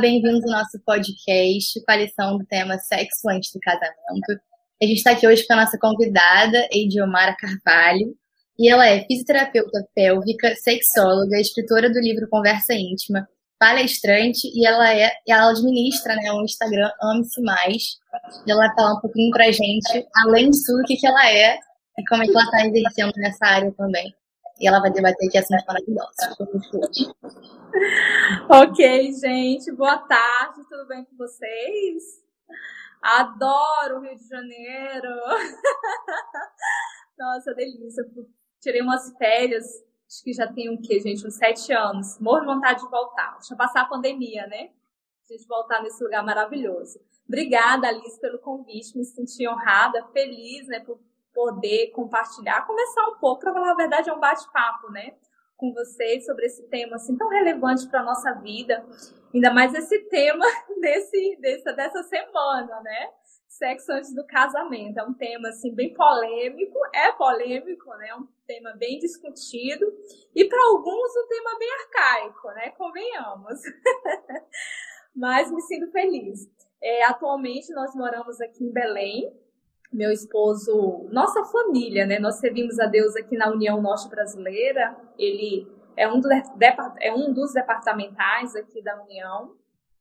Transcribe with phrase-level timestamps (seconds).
[0.00, 4.42] Bem-vindos ao nosso podcast, Coalição do tema Sexo Antes do Casamento.
[4.82, 8.12] A gente está aqui hoje com a nossa convidada, Ediomara Carvalho,
[8.58, 15.12] e ela é fisioterapeuta pélvica, sexóloga, escritora do livro Conversa Íntima, palestrante, e ela é
[15.28, 17.82] ela administra né, o Instagram Ame-se Mais.
[18.46, 21.56] E ela vai falar um pouquinho pra gente, além tudo, o que, que ela é
[21.98, 24.12] e como é que ela está exercendo nessa área também.
[24.60, 26.14] E ela vai debater aqui assuntos maravilhosos.
[28.48, 32.22] Ok, gente, boa tarde, tudo bem com vocês?
[33.02, 35.08] Adoro o Rio de Janeiro!
[37.18, 38.04] Nossa, delícia!
[38.60, 39.66] Tirei umas férias,
[40.08, 41.26] acho que já tem o quê, gente?
[41.26, 42.18] Uns sete anos.
[42.20, 43.36] Morro de vontade de voltar.
[43.38, 44.70] Deixa passar a pandemia, né?
[45.28, 47.00] A gente voltar nesse lugar maravilhoso.
[47.26, 48.96] Obrigada, Alice, pelo convite.
[48.96, 50.98] Me senti honrada, feliz, né, por
[51.34, 55.14] poder compartilhar, começar um pouco, para falar a verdade, é um bate-papo, né?
[55.56, 58.84] Com vocês sobre esse tema assim tão relevante para a nossa vida,
[59.34, 60.46] ainda mais esse tema
[60.80, 63.10] desse, dessa, dessa semana, né?
[63.48, 64.98] Sexo antes do casamento.
[64.98, 68.08] É um tema assim bem polêmico, é polêmico, né?
[68.08, 69.86] É um tema bem discutido
[70.34, 72.70] e para alguns um tema bem arcaico, né?
[72.70, 73.60] Convenhamos.
[75.14, 76.48] Mas me sinto feliz.
[76.82, 79.32] É, atualmente nós moramos aqui em Belém,
[79.94, 82.18] meu esposo, nossa família, né?
[82.18, 84.96] Nós servimos a Deus aqui na União Norte Brasileira.
[85.16, 86.28] Ele é um, do,
[87.00, 89.54] é um dos departamentais aqui da União.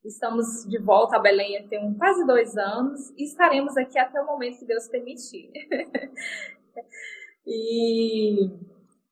[0.04, 4.60] Estamos de volta a Belém tem quase dois anos e estaremos aqui até o momento
[4.60, 5.52] que Deus permitir.
[7.46, 8.50] e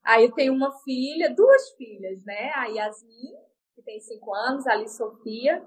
[0.03, 2.51] aí eu tenho uma filha, duas filhas, né?
[2.55, 3.35] A Yasmin,
[3.75, 5.63] que tem cinco anos, a Alice Sofia,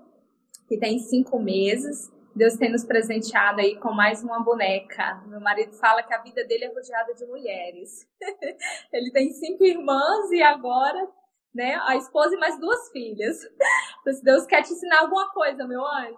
[0.69, 2.13] que tem cinco meses.
[2.35, 5.23] Deus tem nos presenteado aí com mais uma boneca.
[5.27, 8.09] Meu marido fala que a vida dele é rodeada de mulheres.
[8.93, 11.09] Ele tem cinco irmãs e agora,
[11.55, 13.39] né, a esposa e mais duas filhas.
[13.39, 16.17] Se Deus quer te ensinar alguma coisa, meu anjo.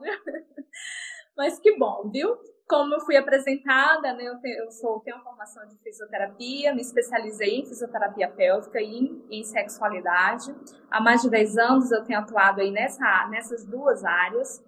[1.36, 2.34] Mas que bom, viu?
[2.66, 6.80] Como eu fui apresentada, né, eu, tenho, eu sou, tenho uma formação de fisioterapia, me
[6.80, 10.52] especializei em fisioterapia pélvica e em, em sexualidade.
[10.90, 14.64] Há mais de 10 anos eu tenho atuado aí nessa, nessas duas áreas.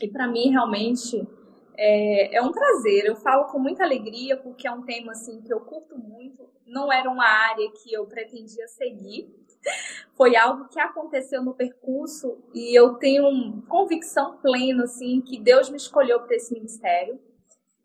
[0.00, 1.26] E para mim, realmente,
[1.76, 3.04] é, é, um prazer.
[3.04, 6.48] Eu falo com muita alegria, porque é um tema assim que eu curto muito.
[6.66, 9.28] Não era uma área que eu pretendia seguir.
[10.16, 15.76] Foi algo que aconteceu no percurso e eu tenho convicção plena assim que Deus me
[15.76, 17.18] escolheu para esse ministério.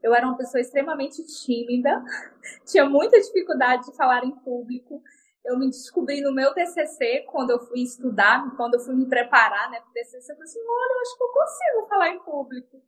[0.02, 2.02] Eu era uma pessoa extremamente tímida,
[2.66, 5.02] tinha muita dificuldade de falar em público
[5.46, 9.70] eu me descobri no meu TCC, quando eu fui estudar, quando eu fui me preparar
[9.72, 12.20] né, para o TCC, eu falei assim, olha, eu acho que eu consigo falar em
[12.20, 12.82] público.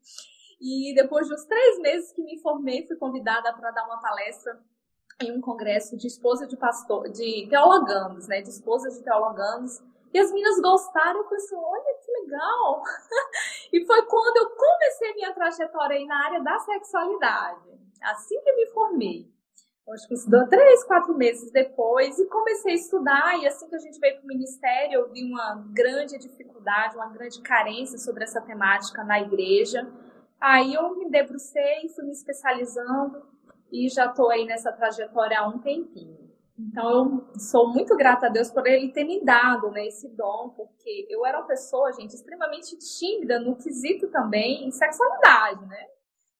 [0.59, 4.59] E depois de uns três meses que me formei, fui convidada para dar uma palestra
[5.21, 9.81] em um congresso de esposa de pastor, de teologanos, né, de esposas de teologanos.
[10.13, 12.83] E as meninas gostaram, eu falei assim, olha que legal.
[13.73, 18.67] e foi quando eu comecei minha trajetória aí na área da sexualidade, assim que me
[18.67, 19.31] formei
[19.89, 23.39] acho que estudou três, quatro meses depois e comecei a estudar.
[23.39, 27.09] E assim que a gente veio para o ministério, eu vi uma grande dificuldade, uma
[27.09, 29.87] grande carência sobre essa temática na igreja.
[30.39, 33.23] Aí eu me debrucei, fui me especializando
[33.71, 36.21] e já estou aí nessa trajetória há um tempinho.
[36.57, 40.49] Então eu sou muito grata a Deus por Ele ter me dado né, esse dom,
[40.55, 45.87] porque eu era uma pessoa, gente, extremamente tímida no quesito também em sexualidade, né?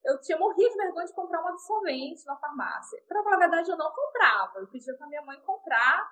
[0.04, 3.02] Eu tinha morrido de vergonha de comprar um absorvente na farmácia.
[3.08, 4.60] Pra falar a verdade, eu não comprava.
[4.60, 6.10] Eu pedia pra minha mãe comprar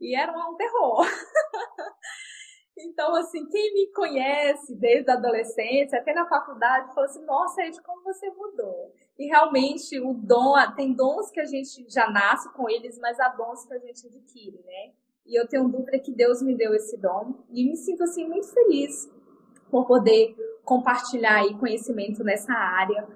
[0.00, 1.06] e era um terror.
[2.78, 7.80] então, assim, quem me conhece desde a adolescência, até na faculdade, falou assim: nossa, Ed,
[7.82, 8.92] como você mudou.
[9.18, 13.28] E realmente, o dom, tem dons que a gente já nasce com eles, mas há
[13.28, 14.92] dons que a gente adquire, né?
[15.24, 18.52] E eu tenho dúvida que Deus me deu esse dom e me sinto, assim, muito
[18.52, 19.10] feliz
[19.70, 23.06] por poder compartilhar aí conhecimento nessa área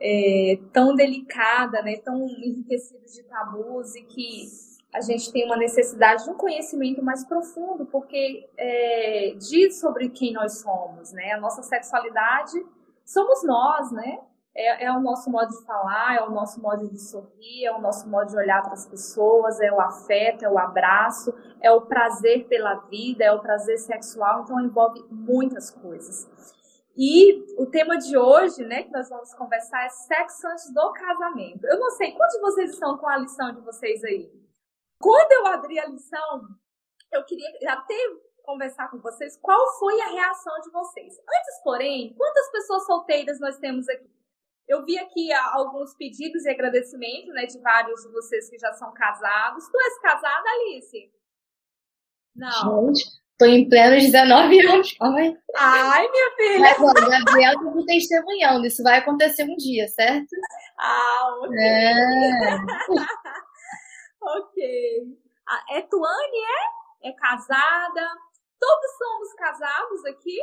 [0.00, 4.46] é, tão delicada, né, tão enriquecida de tabus e que
[4.92, 10.32] a gente tem uma necessidade de um conhecimento mais profundo, porque é, diz sobre quem
[10.32, 11.32] nós somos, né?
[11.32, 12.64] A nossa sexualidade
[13.04, 14.20] somos nós, né?
[14.54, 17.80] É, é, o nosso modo de falar, é o nosso modo de sorrir, é o
[17.80, 21.82] nosso modo de olhar para as pessoas, é o afeto, é o abraço, é o
[21.82, 26.55] prazer pela vida, é o prazer sexual, então envolve muitas coisas.
[26.96, 31.66] E o tema de hoje, né, que nós vamos conversar é sexo antes do casamento.
[31.66, 34.32] Eu não sei quantos de vocês estão com a lição de vocês aí.
[34.98, 36.48] Quando eu abri a lição,
[37.12, 37.94] eu queria até
[38.42, 41.18] conversar com vocês qual foi a reação de vocês.
[41.18, 44.10] Antes, porém, quantas pessoas solteiras nós temos aqui?
[44.66, 48.92] Eu vi aqui alguns pedidos e agradecimentos, né, de vários de vocês que já são
[48.94, 49.68] casados.
[49.68, 51.12] Tu és casada, Alice?
[52.34, 52.94] Não.
[52.94, 53.04] Gente,
[53.38, 54.96] tô em plenos 19 anos.
[55.00, 56.60] Ai, Ai minha filha.
[56.60, 58.66] Mas, ó, Gabriel tá me testemunhando.
[58.66, 60.34] Isso vai acontecer um dia, certo?
[60.78, 61.58] Ah, ok.
[61.58, 61.92] É.
[64.22, 65.18] ok.
[65.70, 66.38] É Tuane,
[67.02, 67.08] é?
[67.08, 68.08] É casada?
[68.58, 70.38] Todos somos casados aqui?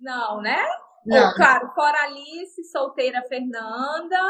[0.00, 0.64] Não, né?
[1.04, 1.28] Não.
[1.28, 4.20] Ou, claro, fora Alice, solteira Fernanda.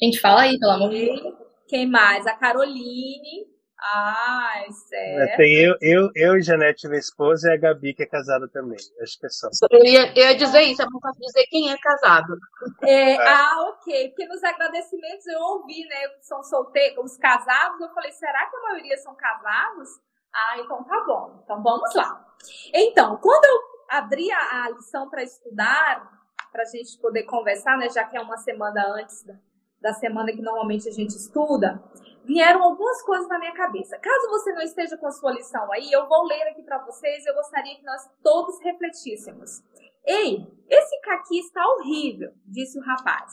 [0.00, 1.34] Gente, fala aí, pelo amor de Deus.
[1.68, 2.26] Quem mais?
[2.26, 3.55] A Caroline.
[3.78, 5.32] Ai, certo.
[5.32, 8.48] É, tem eu, eu, eu e Janete, minha esposa, e a Gabi, que é casada
[8.48, 8.78] também.
[9.02, 9.48] Acho que é só.
[9.70, 12.38] Eu ia, eu ia dizer isso, eu não posso dizer quem é casado.
[12.82, 13.28] É, é.
[13.28, 14.08] Ah, ok.
[14.08, 15.96] Porque nos agradecimentos eu ouvi, né?
[16.22, 17.80] São solteiros, os casados.
[17.80, 19.88] Eu falei, será que a maioria são casados?
[20.32, 21.40] Ah, então tá bom.
[21.44, 22.26] Então vamos lá.
[22.72, 26.16] Então, quando eu abri a, a lição para estudar,
[26.50, 29.34] para a gente poder conversar, né, já que é uma semana antes da,
[29.80, 31.82] da semana que normalmente a gente estuda,
[32.26, 33.98] vieram algumas coisas na minha cabeça.
[33.98, 37.24] Caso você não esteja com a sua lição aí, eu vou ler aqui para vocês.
[37.24, 39.62] Eu gostaria que nós todos refletíssemos.
[40.04, 43.32] Ei, esse caqui está horrível, disse o rapaz.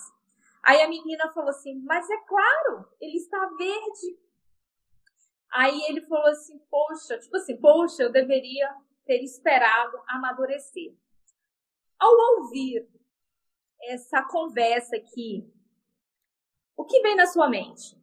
[0.63, 4.19] Aí a menina falou assim: Mas é claro, ele está verde.
[5.51, 8.73] Aí ele falou assim: Poxa, tipo assim, poxa, eu deveria
[9.05, 10.95] ter esperado amadurecer.
[11.99, 12.87] Ao ouvir
[13.81, 15.51] essa conversa aqui,
[16.77, 18.02] o que vem na sua mente?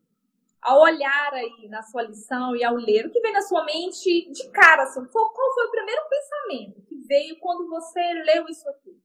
[0.63, 4.31] Ao olhar aí na sua lição e ao ler, o que vem na sua mente
[4.31, 4.83] de cara?
[4.83, 9.01] Assim, qual foi o primeiro pensamento que veio quando você leu isso aqui?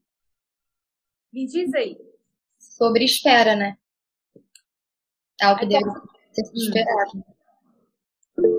[1.32, 1.98] Me diz aí.
[2.60, 3.78] Sobre espera, né?
[5.42, 5.90] Algo que deve
[6.34, 7.26] ser esperado.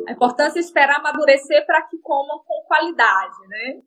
[0.09, 3.83] A importância é esperar amadurecer para que comam com qualidade, né?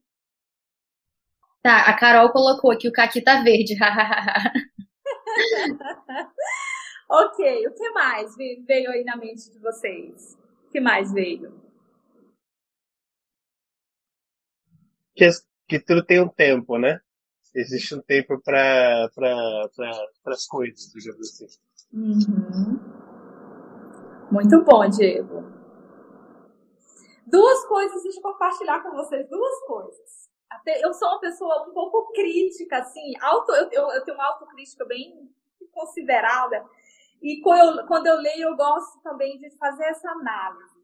[1.64, 3.76] Tá, a Carol colocou aqui o caqui tá verde.
[7.10, 10.38] ok, o que mais veio aí na mente de vocês?
[10.68, 11.60] O que mais veio?
[15.16, 15.30] Que,
[15.68, 17.02] que tudo tem um tempo, né?
[17.54, 21.48] Existe um tempo para pra, pra, as coisas, digamos assim.
[21.92, 22.80] Uhum.
[24.32, 25.44] Muito bom, Diego.
[27.26, 30.30] Duas coisas, deixa eu compartilhar com vocês duas coisas.
[30.50, 34.28] Até, eu sou uma pessoa um pouco crítica, assim, auto, eu, eu, eu tenho uma
[34.28, 35.30] autocrítica bem
[35.72, 36.66] considerada.
[37.22, 40.80] E quando eu, leio, eu gosto também de fazer essa análise.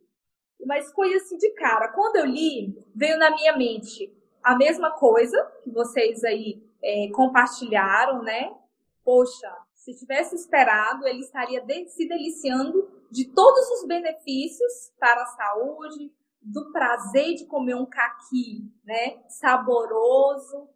[0.65, 1.89] Mas foi assim de cara.
[1.93, 8.21] Quando eu li, veio na minha mente a mesma coisa que vocês aí é, compartilharam,
[8.21, 8.55] né?
[9.03, 15.25] Poxa, se tivesse esperado, ele estaria de, se deliciando de todos os benefícios para a
[15.25, 16.11] saúde,
[16.41, 19.23] do prazer de comer um caqui, né?
[19.27, 20.69] Saboroso.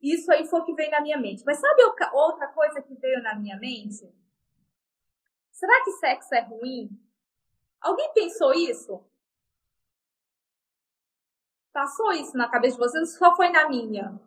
[0.00, 1.42] Isso aí foi o que veio na minha mente.
[1.44, 4.12] Mas sabe outra coisa que veio na minha mente?
[5.62, 6.90] Será que sexo é ruim?
[7.80, 9.00] Alguém pensou isso?
[11.72, 13.16] Passou isso na cabeça de vocês?
[13.16, 14.20] Só foi na minha.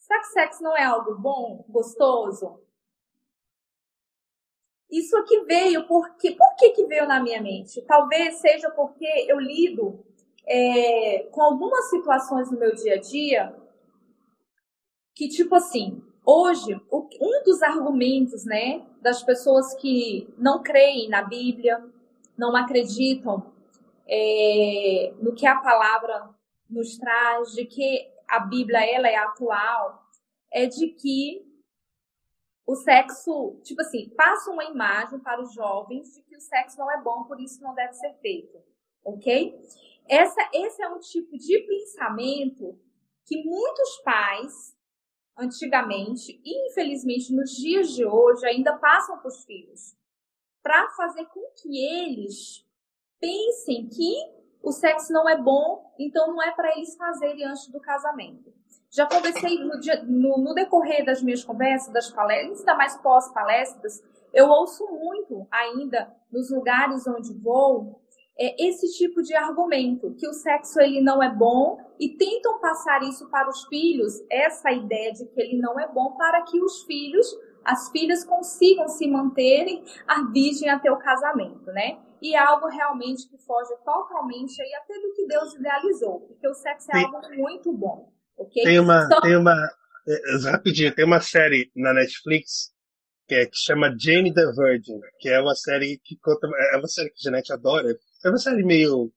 [0.00, 2.60] Será que sexo não é algo bom, gostoso?
[4.90, 6.32] Isso aqui veio porque.
[6.32, 7.80] Por que, que veio na minha mente?
[7.82, 10.04] Talvez seja porque eu lido
[10.44, 13.56] é, com algumas situações no meu dia a dia
[15.14, 21.82] que, tipo assim, hoje, um dos argumentos, né, das pessoas que não creem na Bíblia,
[22.36, 23.52] não acreditam
[24.06, 26.28] é, no que a palavra
[26.68, 30.02] nos traz, de que a Bíblia ela é atual,
[30.52, 31.46] é de que
[32.66, 36.90] o sexo, tipo assim, passa uma imagem para os jovens de que o sexo não
[36.90, 38.58] é bom, por isso não deve ser feito,
[39.04, 39.56] ok?
[40.08, 42.78] Essa, esse é um tipo de pensamento
[43.24, 44.75] que muitos pais,
[45.36, 49.96] antigamente, e infelizmente nos dias de hoje, ainda passam para os filhos,
[50.62, 52.64] para fazer com que eles
[53.20, 54.14] pensem que
[54.62, 58.52] o sexo não é bom, então não é para eles fazerem antes do casamento.
[58.90, 64.02] Já conversei no, no, no decorrer das minhas conversas, das palestras, ainda mais pós-palestras,
[64.32, 68.02] eu ouço muito ainda nos lugares onde vou
[68.38, 73.02] é, esse tipo de argumento, que o sexo ele não é bom e tentam passar
[73.02, 76.82] isso para os filhos, essa ideia de que ele não é bom para que os
[76.82, 77.26] filhos,
[77.64, 81.98] as filhas consigam se manterem a virgem até o casamento, né?
[82.20, 86.54] E é algo realmente que foge totalmente aí até do que Deus idealizou, porque o
[86.54, 88.62] sexo é tem, algo muito bom, ok?
[88.62, 89.54] Tem uma, então, tem uma,
[90.06, 92.74] é, rapidinho, tem uma série na Netflix
[93.26, 96.86] que, é, que chama Jane the Virgin, que é uma série que conta, é uma
[96.86, 99.12] série que a Janete adora, é uma série meio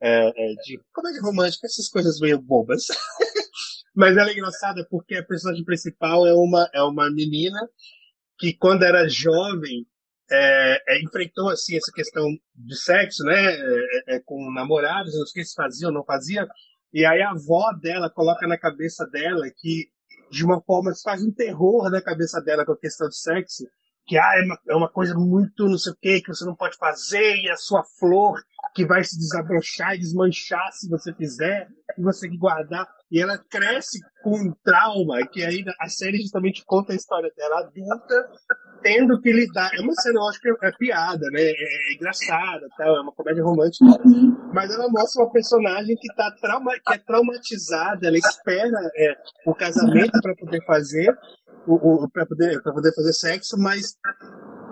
[0.00, 2.86] é, é, de comédia romântica, essas coisas meio bobas.
[3.94, 7.58] Mas ela é engraçada porque a personagem principal é uma, é uma menina
[8.38, 9.86] que, quando era jovem,
[10.30, 15.44] é, é, enfrentou assim essa questão de sexo, né, é, é com namorados, não sei
[15.44, 16.48] se fazia ou não fazia,
[16.92, 19.88] e aí a avó dela coloca na cabeça dela que
[20.30, 23.64] de uma forma faz um terror na cabeça dela com a questão do sexo,
[24.06, 26.54] que ah, é, uma, é uma coisa muito não sei o que, que você não
[26.54, 28.40] pode fazer, e a sua flor
[28.74, 32.86] que vai se desabrochar e desmanchar se você fizer, e você tem que guardar.
[33.10, 37.60] E ela cresce com um trauma, que aí a série justamente conta a história dela
[37.60, 38.28] adulta,
[38.82, 39.70] tendo que lidar.
[39.74, 41.40] É uma série, eu acho que é, é piada, né?
[41.40, 43.84] É, é engraçada, tal, é uma comédia romântica.
[44.52, 49.54] Mas ela mostra uma personagem que, tá trauma, que é traumatizada, ela espera é, o
[49.54, 51.16] casamento para poder fazer,
[52.12, 53.96] para poder, poder fazer sexo, mas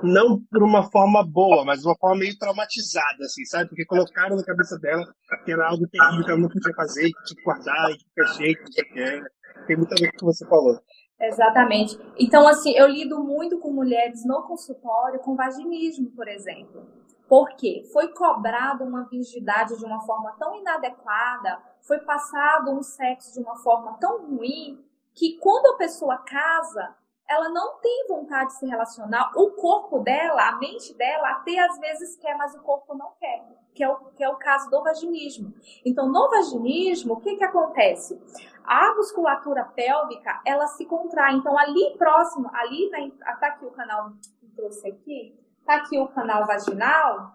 [0.02, 3.68] não por uma forma boa, mas uma forma meio traumatizada, assim, sabe?
[3.68, 5.04] Porque colocaram na cabeça dela
[5.44, 8.34] que era algo terrível que ela não podia fazer, que tinha que guardar, e que
[8.34, 9.66] jeito, não sei o que.
[9.66, 10.78] Tem muito a ver com o que você falou.
[11.20, 11.96] Exatamente.
[12.18, 16.84] Então, assim, eu lido muito com mulheres no consultório com vaginismo, por exemplo.
[17.28, 23.40] Porque foi cobrado uma virgindade de uma forma tão inadequada, foi passado um sexo de
[23.40, 24.84] uma forma tão ruim,
[25.14, 26.94] que quando a pessoa casa,
[27.28, 31.78] ela não tem vontade de se relacionar, o corpo dela, a mente dela, até às
[31.78, 34.82] vezes quer, mas o corpo não quer, que é o, que é o caso do
[34.82, 35.52] vaginismo.
[35.84, 38.20] Então, no vaginismo, o que, que acontece?
[38.64, 41.34] A musculatura pélvica, ela se contrai.
[41.34, 44.12] Então, ali próximo, ali, na, tá aqui o canal,
[44.54, 47.32] trouxe aqui, tá aqui o canal vaginal,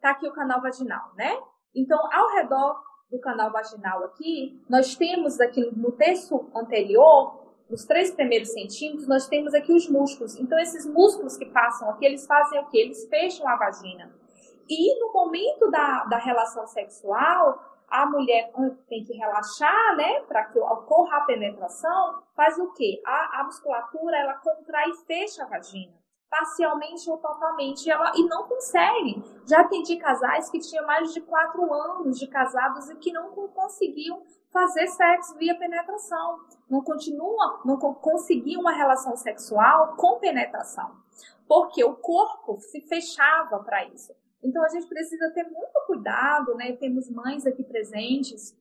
[0.00, 1.38] tá aqui o canal vaginal, né?
[1.74, 2.82] Então, ao redor
[3.14, 9.26] do canal vaginal aqui, nós temos aqui no texto anterior nos três primeiros centímetros, nós
[9.26, 10.36] temos aqui os músculos.
[10.36, 12.78] Então, esses músculos que passam aqui, eles fazem o quê?
[12.78, 14.12] Eles fecham a vagina.
[14.68, 18.50] E no momento da, da relação sexual, a mulher
[18.88, 23.00] tem que relaxar, né, para que ocorra a penetração, faz o quê?
[23.06, 25.92] A, a musculatura, ela contrai e fecha a vagina,
[26.34, 29.22] parcialmente ou totalmente, e, ela, e não consegue.
[29.46, 34.20] Já atendi casais que tinham mais de quatro anos de casados e que não conseguiam
[34.52, 36.40] fazer sexo via penetração.
[36.68, 40.96] Não continua, não conseguia uma relação sexual com penetração.
[41.46, 44.12] Porque o corpo se fechava para isso.
[44.42, 46.72] Então a gente precisa ter muito cuidado, né?
[46.72, 48.56] Temos mães aqui presentes,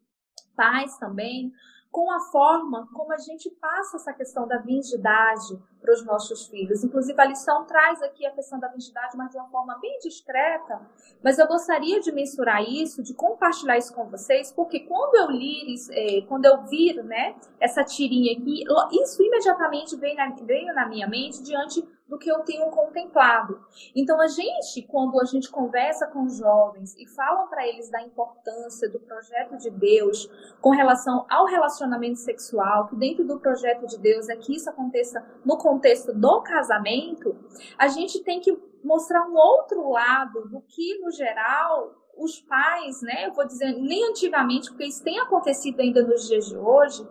[0.56, 1.52] pais também,
[1.92, 6.82] com a forma como a gente passa essa questão da virgindade para os nossos filhos.
[6.84, 10.80] Inclusive, a lição traz aqui a questão da virgindade, mas de uma forma bem discreta.
[11.22, 15.76] Mas eu gostaria de mensurar isso, de compartilhar isso com vocês, porque quando eu li,
[15.92, 18.64] é, quando eu vi né, essa tirinha aqui,
[19.02, 23.60] isso imediatamente veio na, veio na minha mente diante do que eu tenho contemplado.
[23.96, 28.90] Então, a gente, quando a gente conversa com jovens e fala para eles da importância
[28.90, 30.30] do projeto de Deus
[30.62, 35.26] com relação ao relacionamento sexual, que dentro do projeto de Deus é que isso aconteça
[35.44, 35.73] no contexto
[36.14, 37.36] do casamento,
[37.78, 43.28] a gente tem que mostrar um outro lado do que, no geral, os pais, né,
[43.28, 47.08] eu vou dizer, nem antigamente, porque isso tem acontecido ainda nos dias de hoje,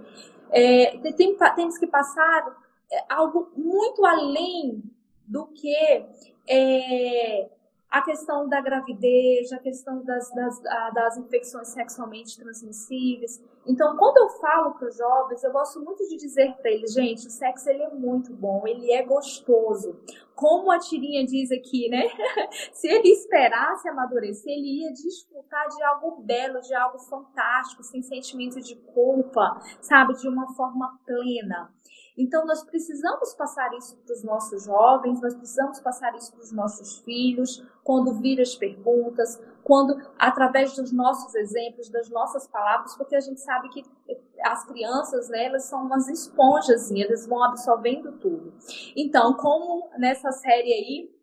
[0.50, 2.56] é, tem, temos que passar
[2.90, 4.82] é, algo muito além
[5.26, 5.74] do que
[6.48, 7.50] é,
[7.90, 10.60] a questão da gravidez, a questão das, das,
[10.94, 13.42] das infecções sexualmente transmissíveis.
[13.64, 17.28] Então, quando eu falo para os jovens, eu gosto muito de dizer para eles, gente,
[17.28, 20.00] o sexo ele é muito bom, ele é gostoso.
[20.34, 22.02] Como a tirinha diz aqui, né?
[22.72, 28.60] Se ele esperasse amadurecer, ele ia desfrutar de algo belo, de algo fantástico, sem sentimento
[28.60, 30.14] de culpa, sabe?
[30.14, 31.70] De uma forma plena.
[32.16, 36.52] Então, nós precisamos passar isso para os nossos jovens, nós precisamos passar isso para os
[36.52, 43.16] nossos filhos, quando vir as perguntas, quando, através dos nossos exemplos, das nossas palavras, porque
[43.16, 43.84] a gente sabe que
[44.42, 48.52] as crianças, né, elas são umas esponjas, eles vão absorvendo tudo.
[48.96, 51.22] Então, como nessa série aí,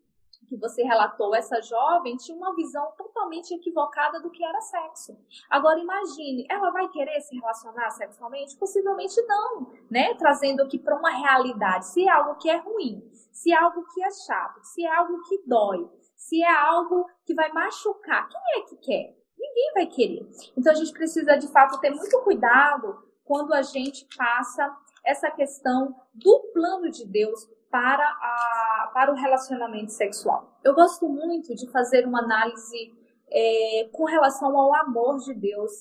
[0.50, 5.16] que você relatou, essa jovem tinha uma visão totalmente equivocada do que era sexo.
[5.48, 8.56] Agora imagine, ela vai querer se relacionar sexualmente?
[8.56, 10.12] Possivelmente não, né?
[10.14, 14.02] Trazendo aqui para uma realidade, se é algo que é ruim, se é algo que
[14.02, 15.88] é chato, se é algo que dói,
[16.20, 19.16] se é algo que vai machucar, quem é que quer?
[19.38, 20.28] Ninguém vai querer.
[20.56, 25.96] Então a gente precisa de fato ter muito cuidado quando a gente passa essa questão
[26.12, 30.58] do plano de Deus para, a, para o relacionamento sexual.
[30.62, 32.92] Eu gosto muito de fazer uma análise
[33.32, 35.72] é, com relação ao amor de Deus,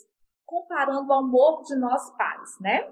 [0.46, 2.90] comparando o amor de nós pais, né?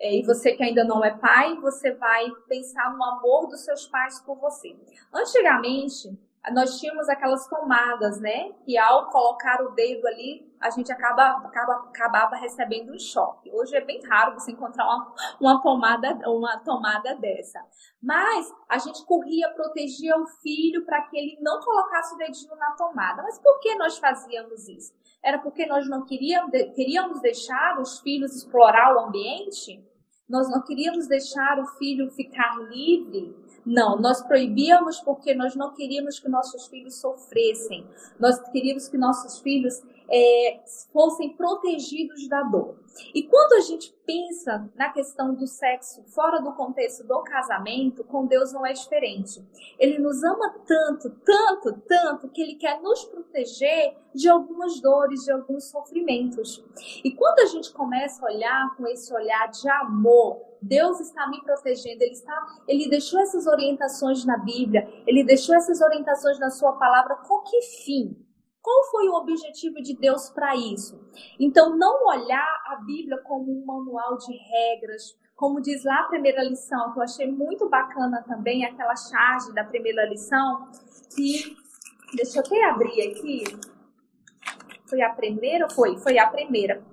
[0.00, 3.86] É, e você que ainda não é pai, você vai pensar no amor dos seus
[3.86, 4.74] pais por você.
[5.12, 6.16] Antigamente,
[6.52, 8.52] nós tínhamos aquelas tomadas, né?
[8.64, 13.50] Que ao colocar o dedo ali, a gente acaba, acaba acabava recebendo um choque.
[13.52, 17.60] Hoje é bem raro você encontrar uma, uma, pomada, uma tomada dessa.
[18.02, 22.72] Mas a gente corria, protegia o filho para que ele não colocasse o dedinho na
[22.72, 23.22] tomada.
[23.22, 24.92] Mas por que nós fazíamos isso?
[25.22, 29.84] Era porque nós não queríamos, queríamos deixar os filhos explorar o ambiente?
[30.28, 33.34] Nós não queríamos deixar o filho ficar livre
[33.68, 37.86] não, nós proibíamos porque nós não queríamos que nossos filhos sofressem.
[38.18, 40.60] Nós queríamos que nossos filhos é,
[40.92, 42.78] fossem protegidos da dor.
[43.14, 48.26] E quando a gente pensa na questão do sexo fora do contexto do casamento, com
[48.26, 49.44] Deus não é diferente.
[49.78, 55.32] Ele nos ama tanto, tanto, tanto, que Ele quer nos proteger de algumas dores, de
[55.32, 56.64] alguns sofrimentos.
[57.04, 61.40] E quando a gente começa a olhar com esse olhar de amor, Deus está me
[61.42, 66.72] protegendo, Ele está, Ele deixou essas orientações na Bíblia, Ele deixou essas orientações na Sua
[66.72, 68.27] palavra, com que fim?
[68.62, 70.98] Qual foi o objetivo de Deus para isso?
[71.38, 76.42] Então, não olhar a Bíblia como um manual de regras, como diz lá a primeira
[76.42, 80.68] lição, que eu achei muito bacana também, aquela charge da primeira lição,
[81.14, 81.56] que,
[82.14, 83.44] deixa eu até abrir aqui,
[84.86, 85.70] foi a primeira?
[85.70, 86.84] Foi, foi a primeira,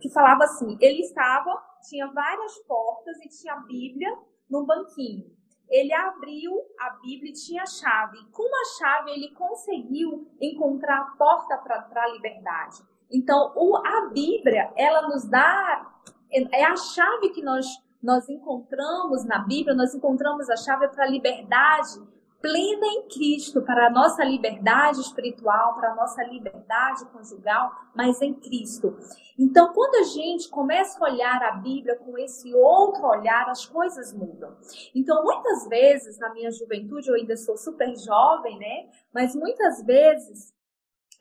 [0.00, 4.16] que falava assim, ele estava, tinha várias portas e tinha a Bíblia
[4.48, 5.39] num banquinho
[5.70, 8.18] ele abriu a Bíblia e tinha a chave.
[8.32, 12.82] Com a chave ele conseguiu encontrar a porta para a liberdade.
[13.10, 15.86] Então, o, a Bíblia, ela nos dá
[16.32, 17.66] é a chave que nós
[18.02, 22.00] nós encontramos na Bíblia, nós encontramos a chave para a liberdade
[22.40, 28.34] plena em Cristo, para a nossa liberdade espiritual, para a nossa liberdade conjugal, mas em
[28.34, 28.96] Cristo.
[29.38, 34.12] Então, quando a gente começa a olhar a Bíblia com esse outro olhar, as coisas
[34.12, 34.56] mudam.
[34.94, 38.88] Então, muitas vezes, na minha juventude, eu ainda sou super jovem, né?
[39.12, 40.52] Mas muitas vezes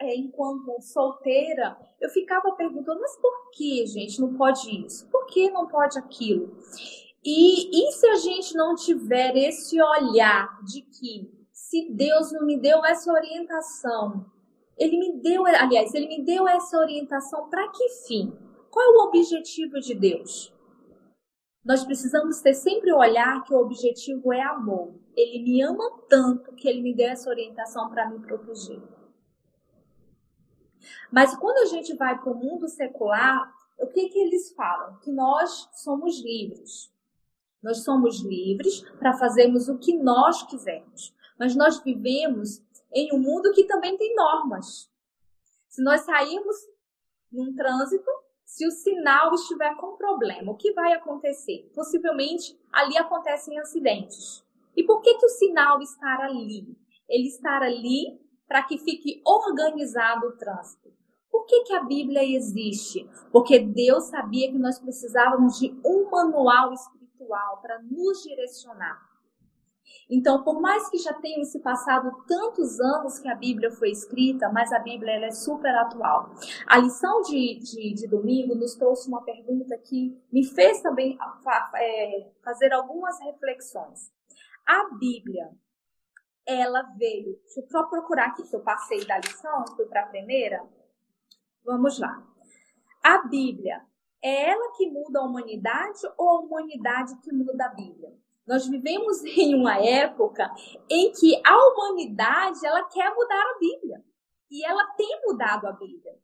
[0.01, 5.05] é, enquanto solteira, eu ficava perguntando, mas por que, gente, não pode isso?
[5.09, 6.55] Por que não pode aquilo?
[7.23, 12.59] E, e se a gente não tiver esse olhar de que se Deus não me
[12.59, 14.25] deu essa orientação,
[14.77, 18.33] ele me deu, aliás, ele me deu essa orientação para que fim?
[18.71, 20.53] Qual é o objetivo de Deus?
[21.63, 24.95] Nós precisamos ter sempre o olhar que o objetivo é amor.
[25.15, 28.81] Ele me ama tanto que ele me deu essa orientação para me proteger.
[31.11, 34.97] Mas quando a gente vai para o mundo secular, o que, que eles falam?
[34.99, 36.89] Que nós somos livres.
[37.61, 41.13] Nós somos livres para fazermos o que nós quisermos.
[41.37, 42.61] Mas nós vivemos
[42.93, 44.89] em um mundo que também tem normas.
[45.67, 46.55] Se nós sairmos
[47.31, 48.09] num trânsito,
[48.45, 51.69] se o sinal estiver com problema, o que vai acontecer?
[51.73, 54.43] Possivelmente ali acontecem acidentes.
[54.75, 56.75] E por que, que o sinal estar ali?
[57.07, 60.91] Ele estar ali para que fique organizado o trânsito.
[61.29, 63.07] Por que, que a Bíblia existe?
[63.31, 66.98] Porque Deus sabia que nós precisávamos de um manual espiritual
[67.29, 69.07] espiritual para nos direcionar.
[70.09, 74.49] Então, por mais que já tenham se passado tantos anos que a Bíblia foi escrita,
[74.49, 76.31] mas a Bíblia ela é super atual.
[76.67, 81.17] A lição de, de, de domingo nos trouxe uma pergunta que me fez também
[81.75, 84.11] é, fazer algumas reflexões.
[84.67, 85.49] A Bíblia,
[86.45, 87.39] ela veio.
[87.45, 90.63] Deixa eu só procurar aqui, que eu passei da lição, fui para a primeira.
[91.65, 92.23] Vamos lá.
[93.03, 93.83] A Bíblia,
[94.21, 98.13] é ela que muda a humanidade ou a humanidade que muda a Bíblia?
[98.45, 100.49] Nós vivemos em uma época
[100.89, 104.03] em que a humanidade ela quer mudar a Bíblia
[104.51, 106.17] e ela tem mudado a Bíblia.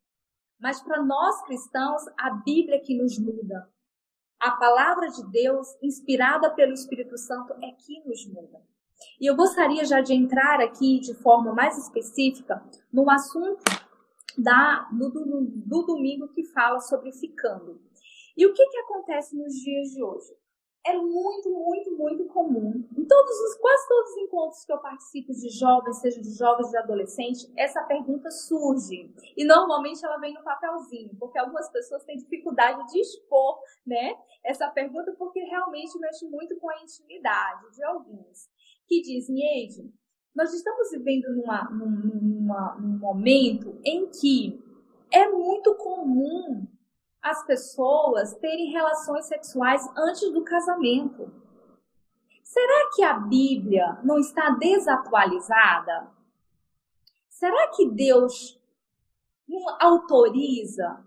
[0.59, 3.69] Mas para nós cristãos, a Bíblia é que nos muda.
[4.39, 8.61] A palavra de Deus, inspirada pelo Espírito Santo, é que nos muda.
[9.19, 13.63] E eu gostaria já de entrar aqui de forma mais específica no assunto
[14.37, 15.23] da, do, do,
[15.65, 17.81] do domingo que fala sobre ficando.
[18.37, 20.35] E o que, que acontece nos dias de hoje?
[20.85, 22.87] É muito, muito, muito comum.
[22.95, 26.69] Em todos os, quase todos os encontros que eu participo de jovens, seja de jovens,
[26.69, 29.11] de adolescentes, essa pergunta surge.
[29.35, 34.69] E normalmente ela vem no papelzinho, porque algumas pessoas têm dificuldade de expor, né, essa
[34.69, 38.47] pergunta, porque realmente mexe muito com a intimidade de alguns.
[38.87, 39.91] Que dizem, Eide,
[40.35, 44.61] Nós estamos vivendo numa, numa, num momento em que
[45.09, 46.67] é muito comum
[47.21, 51.31] as pessoas terem relações sexuais antes do casamento.
[52.43, 56.11] Será que a Bíblia não está desatualizada?
[57.29, 58.59] Será que Deus
[59.47, 61.01] não autoriza?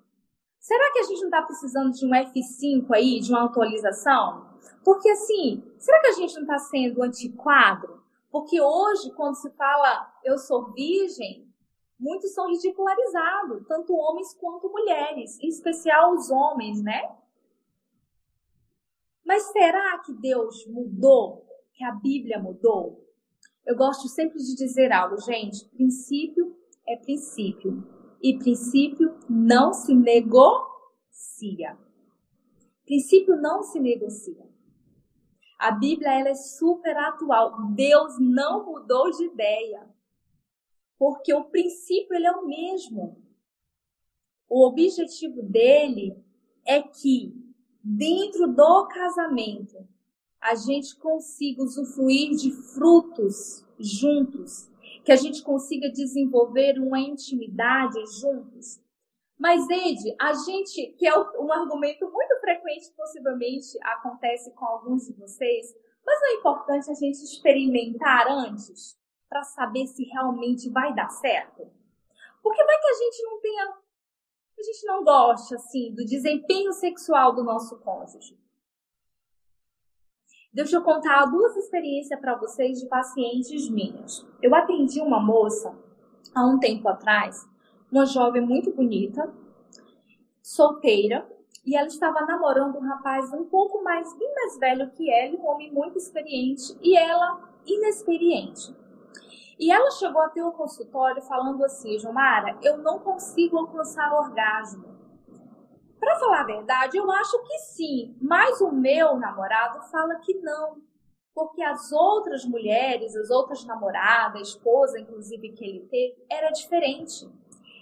[0.59, 4.49] Será que a gente não está precisando de um F5 aí, de uma atualização?
[4.83, 7.98] Porque assim, será que a gente não está sendo antiquado?
[8.31, 11.49] Porque hoje, quando se fala eu sou virgem,
[11.99, 17.17] muitos são ridicularizados, tanto homens quanto mulheres, em especial os homens, né?
[19.25, 21.47] Mas será que Deus mudou?
[21.75, 23.07] Que a Bíblia mudou?
[23.67, 27.87] Eu gosto sempre de dizer algo, gente: princípio é princípio,
[28.23, 31.79] e princípio não se negocia.
[32.87, 34.48] Princípio não se negocia.
[35.59, 37.71] A Bíblia ela é super atual.
[37.73, 39.89] Deus não mudou de ideia
[40.99, 43.17] porque o princípio ele é o mesmo.
[44.49, 46.17] O objetivo dele
[46.67, 47.35] é que
[47.83, 49.87] dentro do casamento
[50.41, 54.69] a gente consiga usufruir de frutos juntos,
[55.05, 58.81] que a gente consiga desenvolver uma intimidade juntos.
[59.39, 65.13] Mas, Ed, a gente, que é um argumento muito frequente, possivelmente acontece com alguns de
[65.13, 65.75] vocês,
[66.05, 68.99] mas não é importante a gente experimentar antes?
[69.29, 71.71] para saber se realmente vai dar certo?
[72.43, 73.65] Porque vai que a gente não tenha.
[74.59, 78.37] A gente não gosta, assim, do desempenho sexual do nosso cônjuge.
[80.53, 84.27] Deixa eu contar duas experiências para vocês de pacientes minhas.
[84.43, 85.79] Eu atendi uma moça
[86.35, 87.49] há um tempo atrás,
[87.91, 89.33] uma jovem muito bonita,
[90.43, 91.29] solteira,
[91.65, 95.47] e ela estava namorando um rapaz um pouco mais, bem mais velho que ela, um
[95.47, 98.75] homem muito experiente, e ela inexperiente.
[99.59, 104.97] E ela chegou até o consultório falando assim, Jomara, eu não consigo alcançar orgasmo.
[105.99, 110.77] Para falar a verdade, eu acho que sim, mas o meu namorado fala que não.
[111.35, 117.29] Porque as outras mulheres, as outras namoradas, esposa, inclusive, que ele teve, era diferente.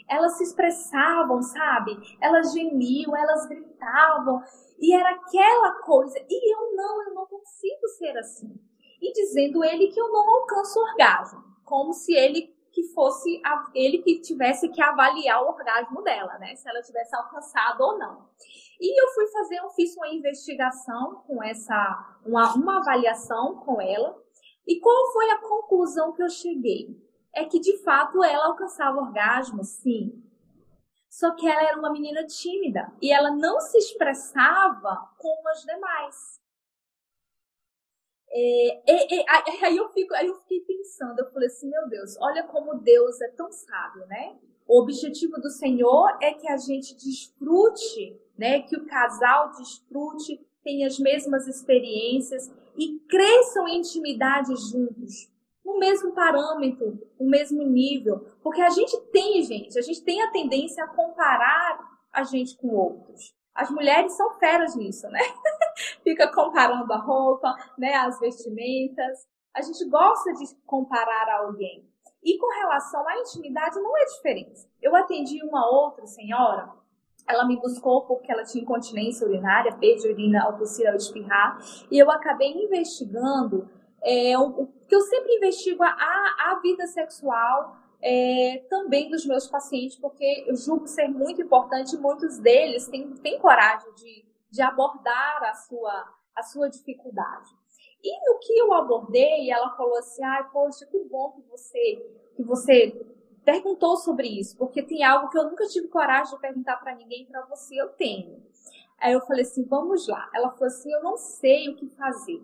[0.08, 1.96] Elas se expressavam, sabe?
[2.20, 4.42] Elas gemiam, elas gritavam.
[4.78, 6.18] E era aquela coisa.
[6.28, 8.54] E eu não, eu não consigo ser assim.
[9.02, 13.98] E dizendo ele que eu não alcanço orgasmo como se ele que fosse a, ele
[13.98, 16.54] que tivesse que avaliar o orgasmo dela, né?
[16.54, 18.28] Se ela tivesse alcançado ou não.
[18.78, 24.14] E eu fui fazer, eu fiz uma investigação com essa, uma, uma avaliação com ela.
[24.66, 27.05] E qual foi a conclusão que eu cheguei?
[27.36, 30.22] É que de fato ela alcançava orgasmo, sim.
[31.10, 36.40] Só que ela era uma menina tímida e ela não se expressava como as demais.
[38.30, 39.24] É, é, é,
[39.66, 43.20] aí, eu fico, aí eu fiquei pensando, eu falei assim, meu Deus, olha como Deus
[43.20, 44.36] é tão sábio, né?
[44.66, 48.62] O objetivo do Senhor é que a gente desfrute, né?
[48.62, 55.30] Que o casal desfrute, tenha as mesmas experiências e cresçam em intimidade juntos,
[55.76, 58.26] no mesmo parâmetro, no mesmo nível.
[58.42, 61.78] Porque a gente tem, gente, a gente tem a tendência a comparar
[62.12, 63.34] a gente com outros.
[63.54, 65.20] As mulheres são feras nisso, né?
[66.02, 69.26] Fica comparando a roupa, né, as vestimentas.
[69.54, 71.86] A gente gosta de comparar alguém.
[72.22, 74.68] E com relação à intimidade não é diferente.
[74.82, 76.72] Eu atendi uma outra senhora,
[77.28, 81.58] ela me buscou porque ela tinha incontinência urinária, perda urina ao tossir, ao espirrar,
[81.90, 83.68] e eu acabei investigando
[84.06, 89.98] é, o que eu sempre investigo a, a vida sexual é, também dos meus pacientes,
[89.98, 95.54] porque eu julgo ser muito importante, muitos deles têm, têm coragem de, de abordar a
[95.54, 97.50] sua, a sua dificuldade.
[98.00, 102.44] E no que eu abordei, ela falou assim: ai, poxa, que bom que você, que
[102.44, 103.04] você
[103.44, 107.26] perguntou sobre isso, porque tem algo que eu nunca tive coragem de perguntar para ninguém,
[107.26, 108.40] para você eu tenho.
[109.00, 110.30] Aí eu falei assim: vamos lá.
[110.32, 112.40] Ela falou assim: eu não sei o que fazer.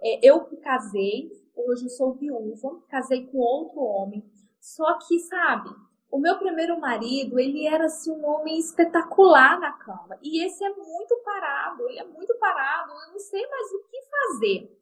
[0.00, 4.24] É, eu casei, hoje eu sou viúva, casei com outro homem,
[4.60, 5.70] só que, sabe,
[6.10, 10.18] o meu primeiro marido, ele era assim um homem espetacular na cama.
[10.22, 14.02] E esse é muito parado, ele é muito parado, eu não sei mais o que
[14.02, 14.78] fazer.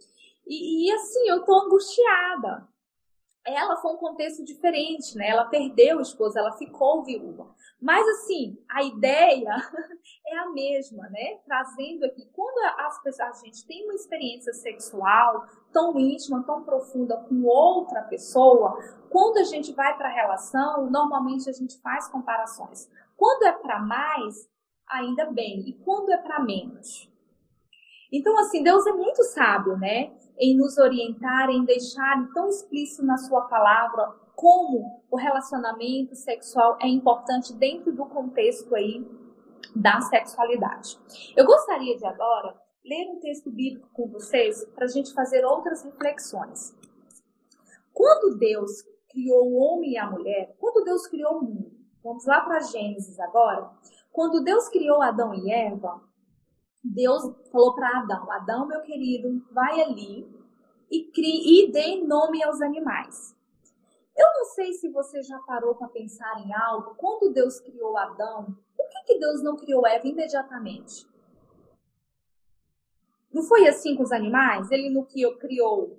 [0.46, 2.68] E, e assim, eu tô angustiada.
[3.46, 5.28] Ela foi um contexto diferente, né?
[5.28, 7.54] Ela perdeu o esposo, ela ficou viúva.
[7.80, 9.50] Mas assim, a ideia
[10.26, 11.38] é a mesma, né?
[11.44, 17.16] Trazendo aqui, quando as pessoas, a gente tem uma experiência sexual tão íntima, tão profunda
[17.28, 18.78] com outra pessoa,
[19.11, 22.88] quando a gente vai para a relação, normalmente a gente faz comparações.
[23.16, 24.48] Quando é para mais,
[24.88, 25.68] ainda bem.
[25.68, 27.12] E quando é para menos?
[28.16, 30.12] Então, assim, Deus é muito sábio, né?
[30.38, 36.87] Em nos orientar, em deixar tão explícito na sua palavra como o relacionamento sexual é
[36.87, 39.05] importante dentro do contexto aí
[39.74, 40.96] da sexualidade.
[41.37, 45.83] Eu gostaria de agora ler um texto bíblico com vocês para a gente fazer outras
[45.83, 46.72] reflexões.
[47.92, 48.70] Quando Deus
[49.11, 51.72] criou o homem e a mulher, quando Deus criou o mundo,
[52.03, 53.72] vamos lá para Gênesis agora.
[54.12, 56.00] Quando Deus criou Adão e Eva,
[56.85, 60.29] Deus falou para Adão: Adão, meu querido, vai ali
[60.90, 63.35] e, crie, e dê nome aos animais.
[64.14, 66.94] Eu não sei se você já parou para pensar em algo.
[66.97, 71.07] Quando Deus criou Adão, por que, que Deus não criou Eva imediatamente?
[73.33, 74.70] Não foi assim com os animais?
[74.70, 75.99] Ele não criou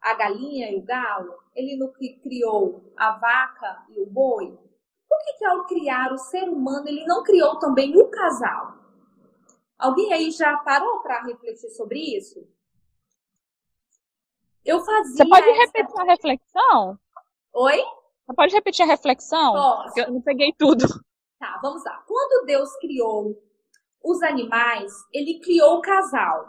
[0.00, 1.38] a galinha e o galo?
[1.54, 4.58] Ele não criou a vaca e o boi?
[5.08, 8.81] Por que, que ao criar o ser humano, ele não criou também o casal?
[9.82, 12.46] Alguém aí já parou para refletir sobre isso?
[14.64, 15.16] Eu fazia.
[15.16, 15.60] Você pode essa...
[15.60, 16.98] repetir a reflexão?
[17.52, 17.84] Oi?
[18.24, 19.52] Você pode repetir a reflexão?
[19.52, 19.98] Posso.
[19.98, 20.86] Eu não peguei tudo.
[21.36, 22.00] Tá, vamos lá.
[22.06, 23.36] Quando Deus criou
[24.04, 26.46] os animais, ele criou o casal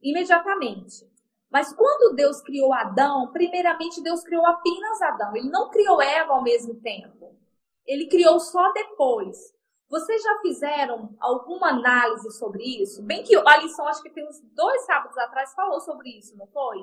[0.00, 1.10] imediatamente.
[1.50, 5.34] Mas quando Deus criou Adão, primeiramente Deus criou apenas Adão.
[5.34, 7.36] Ele não criou Eva ao mesmo tempo.
[7.84, 9.52] Ele criou só depois.
[9.90, 13.02] Vocês já fizeram alguma análise sobre isso?
[13.02, 16.46] Bem que a lição, acho que tem uns dois sábados atrás, falou sobre isso, não
[16.46, 16.78] foi?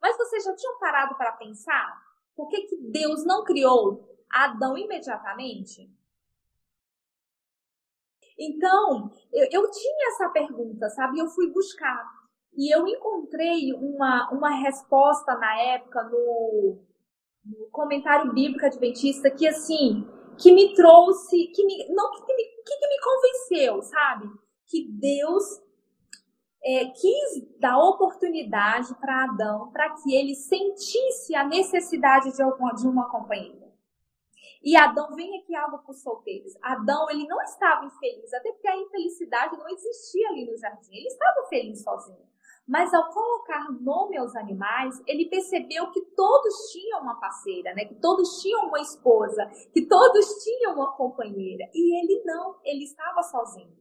[0.00, 2.02] Mas vocês já tinham parado para pensar
[2.34, 5.90] por que, que Deus não criou Adão imediatamente?
[8.38, 11.18] Então, eu, eu tinha essa pergunta, sabe?
[11.18, 12.06] Eu fui buscar.
[12.54, 16.78] E eu encontrei uma, uma resposta na época no,
[17.44, 20.06] no comentário bíblico adventista que, assim,
[20.38, 24.30] que me trouxe, que me, não que me, que, que me convenceu, sabe?
[24.66, 25.44] Que Deus
[26.64, 32.86] é, quis dar oportunidade para Adão para que ele sentisse a necessidade de, alguma, de
[32.86, 33.66] uma companheira.
[34.62, 36.52] E Adão, vem aqui algo para os solteiros.
[36.60, 40.92] Adão, ele não estava infeliz, até porque a infelicidade não existia ali no jardim.
[40.92, 42.26] Ele estava feliz sozinho.
[42.66, 47.84] Mas ao colocar nome aos animais, ele percebeu que todos tinham uma parceira, né?
[47.84, 51.68] Que todos tinham uma esposa, que todos tinham uma companheira.
[51.72, 53.76] E ele não, ele estava sozinho.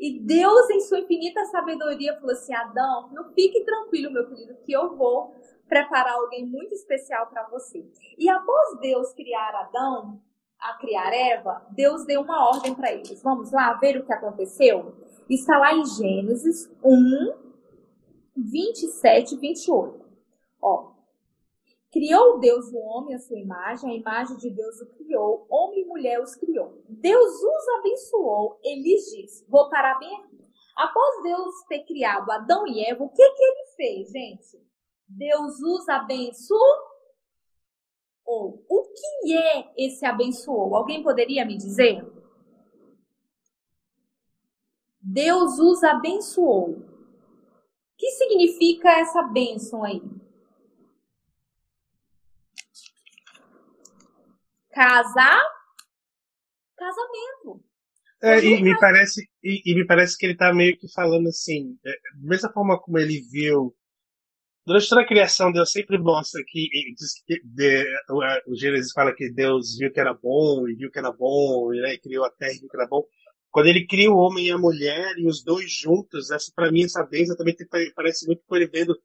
[0.00, 4.72] E Deus, em sua infinita sabedoria, falou assim: Adão, não fique tranquilo, meu querido, que
[4.72, 5.34] eu vou
[5.68, 7.86] preparar alguém muito especial para você.
[8.18, 10.20] E após Deus criar Adão,
[10.58, 13.22] a criar Eva, Deus deu uma ordem para eles.
[13.22, 14.94] Vamos lá ver o que aconteceu?
[15.28, 17.49] Está lá em Gênesis 1,
[18.42, 20.04] 27 e 28.
[20.60, 20.90] Ó,
[21.92, 25.84] Criou Deus o homem à sua imagem, a imagem de Deus o criou, homem e
[25.84, 26.80] mulher os criou.
[26.88, 30.38] Deus os abençoou, ele disse, vou parar bem aqui.
[30.76, 34.64] Após Deus ter criado Adão e Eva, o que, que ele fez, gente?
[35.08, 36.90] Deus os abençoou.
[38.24, 38.82] O
[39.24, 40.76] que é esse abençoou?
[40.76, 42.08] Alguém poderia me dizer?
[45.02, 46.89] Deus os abençoou.
[48.20, 50.02] Significa essa bênção aí?
[54.70, 55.40] Casar,
[56.76, 57.64] casamento.
[58.22, 61.78] É, e, me parece, e, e, me parece que ele está meio que falando assim,
[61.82, 63.74] é, da mesma forma como ele viu.
[64.66, 66.68] Durante toda a criação, Deus sempre mostra que,
[67.26, 70.98] que de, o, o Gênesis fala que Deus viu que era bom e viu que
[70.98, 73.02] era bom, e né, criou a terra e viu que era bom.
[73.50, 76.84] Quando ele cria o homem e a mulher e os dois juntos, essa para mim
[76.84, 77.56] essa bênção também
[77.94, 78.96] parece muito com ele vendo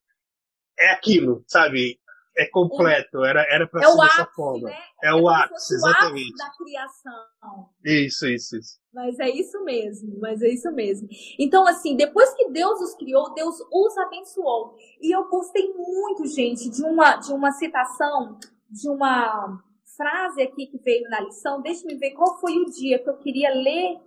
[0.78, 2.00] é aquilo, sabe?
[2.38, 4.70] é completo, era era para é ser dessa ápice, forma.
[4.70, 4.78] Né?
[5.04, 6.32] É, é o ápice, exatamente.
[6.32, 7.70] O ápice da criação.
[7.84, 8.80] Isso, isso, isso.
[8.94, 11.08] Mas é isso mesmo, mas é isso mesmo.
[11.40, 14.76] Então, assim, depois que Deus os criou, Deus os abençoou.
[15.02, 18.38] E eu gostei muito, gente, de uma, de uma citação,
[18.70, 19.62] de uma
[19.96, 21.62] frase aqui que veio na lição.
[21.62, 24.00] Deixa-me ver qual foi o dia que eu queria ler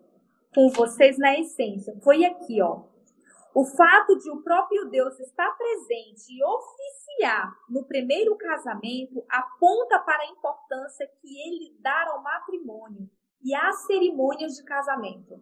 [0.58, 1.96] com vocês na essência.
[2.02, 2.82] Foi aqui, ó.
[3.54, 10.20] O fato de o próprio Deus estar presente e oficiar no primeiro casamento aponta para
[10.20, 13.08] a importância que ele dá ao matrimônio
[13.40, 15.40] e às cerimônias de casamento.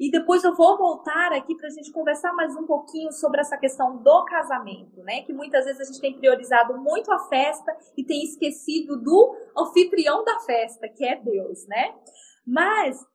[0.00, 3.56] E depois eu vou voltar aqui para a gente conversar mais um pouquinho sobre essa
[3.56, 5.22] questão do casamento, né?
[5.22, 10.24] Que muitas vezes a gente tem priorizado muito a festa e tem esquecido do anfitrião
[10.24, 11.94] da festa, que é Deus, né?
[12.44, 13.06] Mas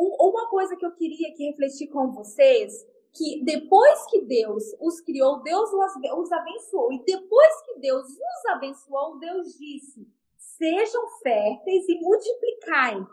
[0.00, 5.42] uma coisa que eu queria aqui refletir com vocês que depois que Deus os criou,
[5.42, 6.92] Deus os abençoou.
[6.92, 13.06] E depois que Deus os abençoou, Deus disse: sejam férteis e multiplicai.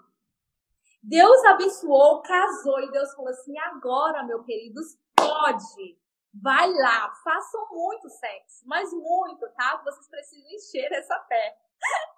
[1.02, 5.98] Deus abençoou, casou, e Deus falou assim: agora, meu queridos, pode.
[6.40, 9.82] Vai lá, façam muito sexo, mas muito, tá?
[9.84, 11.58] Vocês precisam encher essa fé.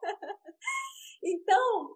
[1.23, 1.95] então,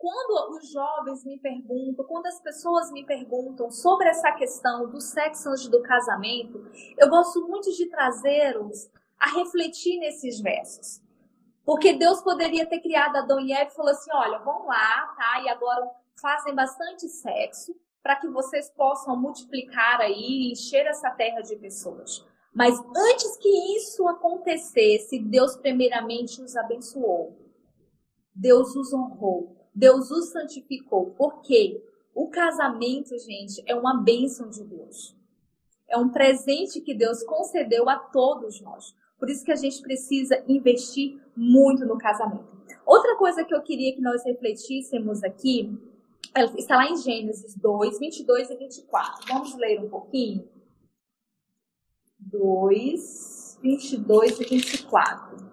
[0.00, 5.50] quando os jovens me perguntam, quando as pessoas me perguntam sobre essa questão do sexo
[5.50, 11.02] antes do casamento, eu gosto muito de trazê-los a refletir nesses versos.
[11.66, 15.42] Porque Deus poderia ter criado Adão e Eva e falou assim: olha, vão lá, tá?
[15.42, 21.42] E agora fazem bastante sexo para que vocês possam multiplicar aí e encher essa terra
[21.42, 22.24] de pessoas.
[22.54, 27.36] Mas antes que isso acontecesse, Deus primeiramente os abençoou.
[28.34, 29.59] Deus os honrou.
[29.80, 31.06] Deus os santificou.
[31.12, 31.82] Por quê?
[32.14, 35.16] O casamento, gente, é uma bênção de Deus.
[35.88, 38.94] É um presente que Deus concedeu a todos nós.
[39.18, 42.60] Por isso que a gente precisa investir muito no casamento.
[42.84, 45.74] Outra coisa que eu queria que nós refletíssemos aqui
[46.58, 49.26] está lá em Gênesis 2, 22 e 24.
[49.28, 50.46] Vamos ler um pouquinho?
[52.18, 55.49] 2, 22 e 24.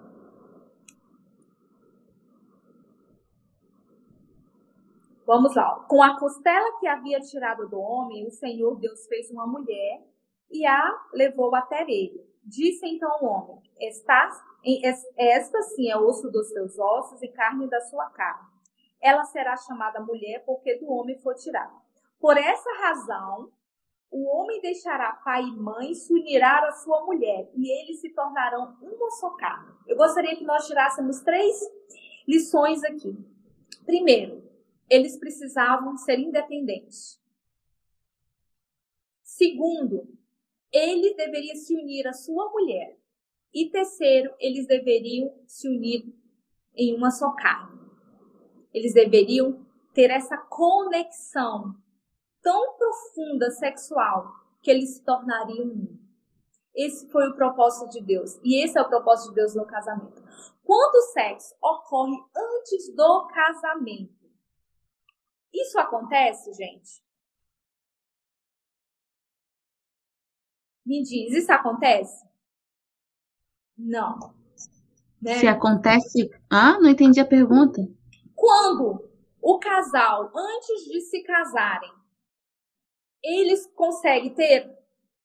[5.28, 5.86] Vamos lá.
[5.88, 10.04] Com a costela que havia tirado do homem, o Senhor Deus fez uma mulher
[10.50, 12.26] e a levou até ele.
[12.44, 14.34] Disse então o homem: Estás,
[15.16, 18.58] Esta sim é osso dos seus ossos e carne da sua carne
[19.02, 21.74] ela será chamada mulher porque do homem foi tirada.
[22.20, 23.52] Por essa razão,
[24.10, 28.76] o homem deixará pai e mãe, se unirá à sua mulher, e eles se tornarão
[28.82, 29.74] uma só carne.
[29.86, 31.60] Eu gostaria que nós tirássemos três
[32.28, 33.16] lições aqui.
[33.86, 34.44] Primeiro,
[34.90, 37.20] eles precisavam ser independentes.
[39.24, 40.08] Segundo,
[40.72, 42.98] ele deveria se unir à sua mulher.
[43.54, 46.14] E terceiro, eles deveriam se unir
[46.76, 47.80] em uma só carne.
[48.74, 51.76] Eles deveriam ter essa conexão
[52.42, 55.98] tão profunda sexual que eles se tornariam um.
[56.76, 58.40] Esse foi o propósito de Deus.
[58.44, 60.22] E esse é o propósito de Deus no casamento.
[60.64, 64.17] Quando o sexo ocorre antes do casamento,
[65.62, 67.04] isso acontece, gente?
[70.86, 72.26] Me diz, isso acontece?
[73.78, 74.34] Não.
[75.22, 75.36] Né?
[75.40, 76.30] Se acontece.
[76.50, 77.82] Ah, não entendi a pergunta.
[78.36, 79.10] Quando
[79.42, 81.92] o casal, antes de se casarem,
[83.24, 84.78] eles conseguem ter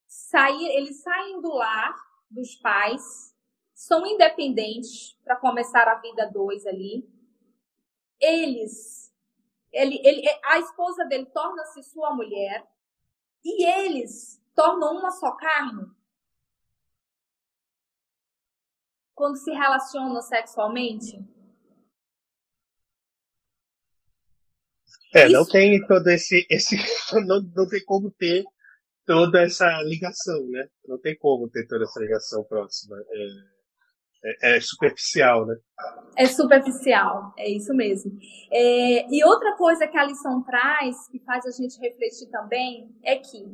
[0.06, 1.94] sair, eles saem do lar
[2.30, 3.34] dos pais,
[3.74, 7.08] são independentes para começar a vida dois ali.
[8.20, 9.11] Eles,
[9.72, 12.66] ele, ele, a esposa dele torna-se sua mulher
[13.44, 15.86] e eles tornam uma só carne.
[19.14, 21.18] Quando se relacionam sexualmente,
[25.14, 25.32] É, Isso.
[25.32, 26.46] não tem todo esse.
[26.48, 26.74] esse
[27.26, 28.44] não, não tem como ter
[29.04, 30.66] toda essa ligação, né?
[30.86, 32.96] Não tem como ter toda essa ligação próxima.
[32.98, 33.26] É,
[34.24, 35.56] é, é superficial, né?
[36.16, 38.12] É superficial, é isso mesmo.
[38.50, 43.16] É, e outra coisa que a lição traz, que faz a gente refletir também, é
[43.16, 43.44] que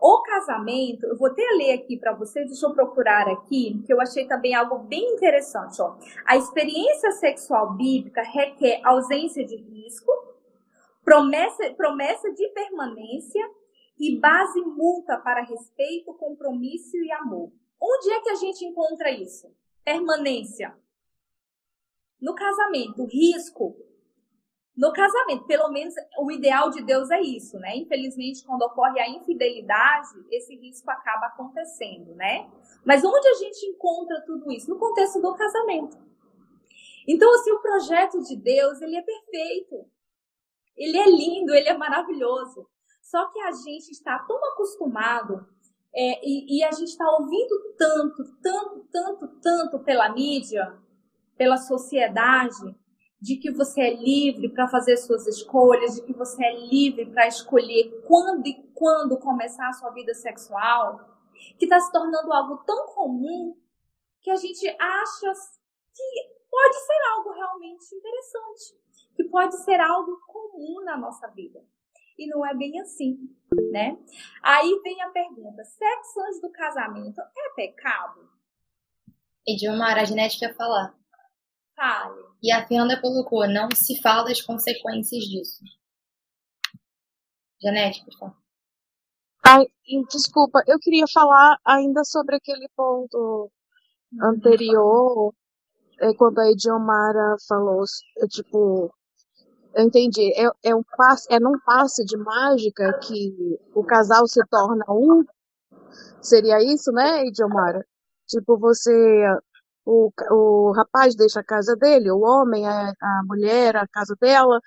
[0.00, 4.00] o casamento, eu vou até ler aqui para vocês, deixa eu procurar aqui, que eu
[4.00, 5.80] achei também algo bem interessante.
[5.80, 5.96] Ó.
[6.26, 10.12] A experiência sexual bíblica requer ausência de risco,
[11.04, 13.48] promessa, promessa de permanência
[13.98, 17.50] e base multa para respeito, compromisso e amor.
[17.80, 19.46] Onde é que a gente encontra isso?
[19.84, 20.74] Permanência.
[22.20, 23.76] No casamento, risco.
[24.76, 27.76] No casamento, pelo menos o ideal de Deus é isso, né?
[27.76, 32.50] Infelizmente, quando ocorre a infidelidade, esse risco acaba acontecendo, né?
[32.84, 34.70] Mas onde a gente encontra tudo isso?
[34.70, 35.96] No contexto do casamento.
[37.06, 39.86] Então, assim, o projeto de Deus, ele é perfeito.
[40.76, 42.66] Ele é lindo, ele é maravilhoso.
[43.02, 45.46] Só que a gente está tão acostumado
[45.94, 50.76] é, e, e, a gente está ouvindo tanto, tanto, tanto, tanto pela mídia,
[51.36, 52.76] pela sociedade,
[53.20, 57.26] de que você é livre para fazer suas escolhas, de que você é livre para
[57.26, 61.00] escolher quando e quando começar a sua vida sexual,
[61.58, 63.56] que está se tornando algo tão comum
[64.20, 65.32] que a gente acha
[65.94, 71.64] que pode ser algo realmente interessante que pode ser algo comum na nossa vida.
[72.16, 73.18] E não é bem assim,
[73.72, 73.98] né?
[74.42, 78.28] Aí vem a pergunta: sexo antes do casamento é pecado?
[79.46, 80.94] Edilmar, a genética ia falar.
[81.74, 82.22] Fale.
[82.42, 85.62] E a Fernanda colocou: não se fala das consequências disso.
[87.60, 88.44] Genética, por favor.
[89.46, 89.66] Ai,
[90.10, 93.50] desculpa, eu queria falar ainda sobre aquele ponto
[94.12, 94.26] uhum.
[94.26, 95.34] anterior,
[96.00, 97.84] é, quando a Ediomara falou,
[98.30, 98.90] tipo,
[99.74, 100.32] eu entendi.
[100.36, 105.24] É, é, um passe, é num passe de mágica que o casal se torna um?
[106.22, 107.84] Seria isso, né, Idiomara?
[108.26, 108.92] Tipo, você.
[109.86, 114.58] O, o rapaz deixa a casa dele, o homem, a, a mulher, a casa dela,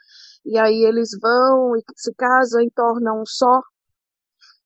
[0.45, 3.61] e aí eles vão e se casam e tornam um só.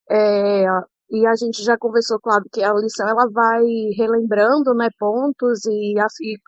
[0.09, 0.65] É,
[1.11, 3.63] e a gente já conversou, claro, que a lição ela vai
[3.97, 5.95] relembrando né, pontos e,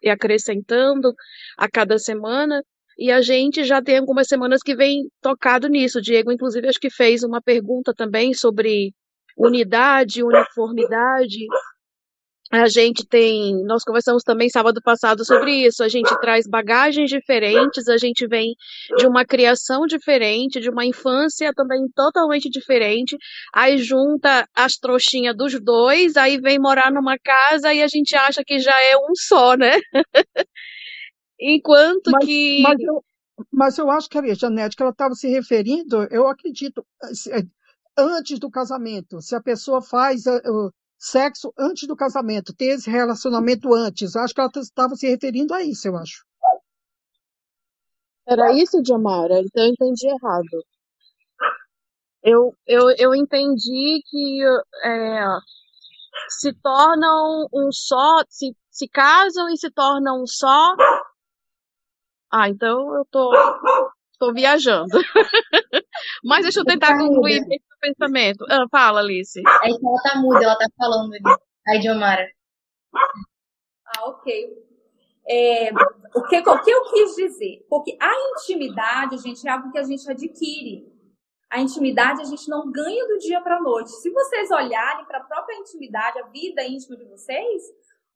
[0.04, 1.14] e acrescentando
[1.58, 2.64] a cada semana.
[2.98, 6.00] E a gente já tem algumas semanas que vem tocado nisso.
[6.00, 8.94] O Diego, inclusive, acho que fez uma pergunta também sobre
[9.38, 11.48] unidade, uniformidade.
[12.52, 15.84] A gente tem, nós conversamos também sábado passado sobre isso.
[15.84, 18.54] A gente traz bagagens diferentes, a gente vem
[18.96, 23.18] de uma criação diferente, de uma infância também totalmente diferente.
[23.52, 28.44] Aí junta as trouxinhas dos dois, aí vem morar numa casa e a gente acha
[28.46, 29.80] que já é um só, né?
[31.44, 32.62] Enquanto mas, que.
[32.62, 33.04] Mas eu,
[33.52, 36.86] mas eu acho que a Janete, que ela estava se referindo, eu acredito,
[37.32, 37.44] eh,
[37.98, 43.74] antes do casamento, se a pessoa faz uh, sexo antes do casamento, ter esse relacionamento
[43.74, 46.24] antes, acho que ela estava se referindo a isso, eu acho.
[48.26, 49.42] Era isso, Diamara?
[49.42, 50.64] Então eu entendi errado.
[52.24, 54.42] Eu, eu, eu entendi que
[54.86, 55.26] é,
[56.30, 60.74] se tornam um só, se, se casam e se tornam um só
[62.34, 63.32] ah, então eu tô,
[64.18, 64.90] tô viajando.
[66.26, 68.44] Mas deixa eu tentar tá concluir esse pensamento.
[68.50, 69.40] Ah, fala, Alice.
[69.40, 71.38] É que ela tá muda, ela tá falando ali.
[71.68, 72.28] A Idiomara.
[73.86, 74.52] Ah, ok.
[75.30, 75.70] É,
[76.16, 77.68] o, que, o que eu quis dizer?
[77.70, 80.92] Porque a intimidade, gente, é algo que a gente adquire.
[81.52, 83.92] A intimidade a gente não ganha do dia para a noite.
[83.92, 87.62] Se vocês olharem para a própria intimidade, a vida íntima de vocês,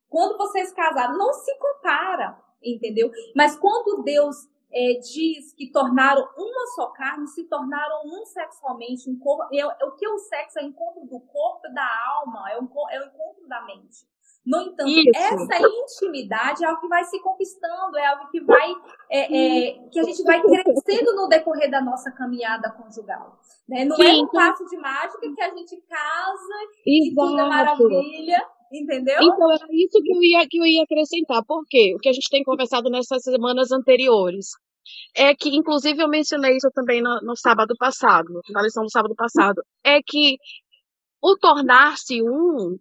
[0.08, 3.10] quando vocês casaram, não se compara entendeu?
[3.34, 4.36] Mas quando Deus
[4.72, 9.84] é, diz que tornaram uma só carne, se tornaram um sexualmente, um corpo, é, é,
[9.84, 10.58] o que é o sexo?
[10.58, 14.06] É o encontro do corpo e da alma, é o, é o encontro da mente.
[14.46, 15.10] No entanto, Isso.
[15.14, 18.72] essa intimidade é algo que vai se conquistando, é algo que vai
[19.10, 23.38] é, é, que a gente vai crescendo no decorrer da nossa caminhada conjugal.
[23.68, 23.84] Né?
[23.84, 26.72] Não Sim, é um passo de mágica que a gente casa Exato.
[26.86, 28.46] e tudo é maravilha.
[28.72, 29.16] Entendeu?
[29.20, 31.44] Então era isso que eu ia, que eu ia acrescentar.
[31.44, 31.94] Por quê?
[31.94, 34.48] O que a gente tem conversado nessas semanas anteriores
[35.14, 39.14] é que, inclusive, eu mencionei isso também no, no sábado passado, na lição do sábado
[39.14, 40.36] passado, é que
[41.22, 42.78] o tornar-se um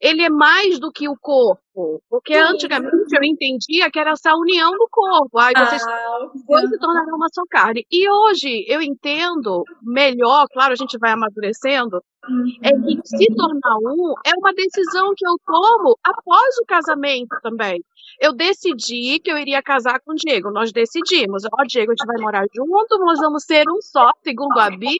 [0.00, 2.02] ele é mais do que o corpo.
[2.08, 2.40] Porque Sim.
[2.40, 5.38] antigamente eu entendia que era essa união do corpo.
[5.38, 6.28] Aí vocês ah,
[6.68, 7.84] se tornaram uma só carne.
[7.90, 12.44] E hoje eu entendo melhor, claro, a gente vai amadurecendo, uhum.
[12.62, 17.82] é que se tornar um é uma decisão que eu tomo após o casamento também.
[18.20, 20.52] Eu decidi que eu iria casar com o Diego.
[20.52, 21.44] Nós decidimos.
[21.44, 24.70] Ó, oh, Diego, a gente vai morar junto, nós vamos ser um só, segundo a
[24.70, 24.98] Bíblia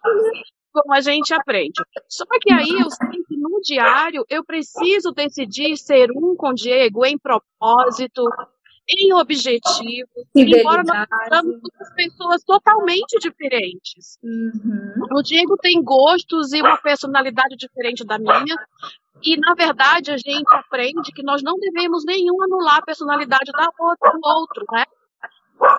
[0.75, 1.81] como a gente aprende.
[2.09, 7.07] Só que aí eu sei que no diário eu preciso decidir ser um com Diego
[7.07, 8.25] em propósito,
[8.89, 14.19] em objetivo, embora nós sejamos duas pessoas totalmente diferentes.
[14.23, 15.07] Uhum.
[15.17, 18.57] O Diego tem gostos e uma personalidade diferente da minha,
[19.23, 23.71] e na verdade a gente aprende que nós não devemos nenhum anular a personalidade da
[23.79, 24.85] outra, do outro, né?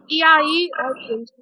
[0.10, 0.70] E aí,
[1.08, 1.34] gente,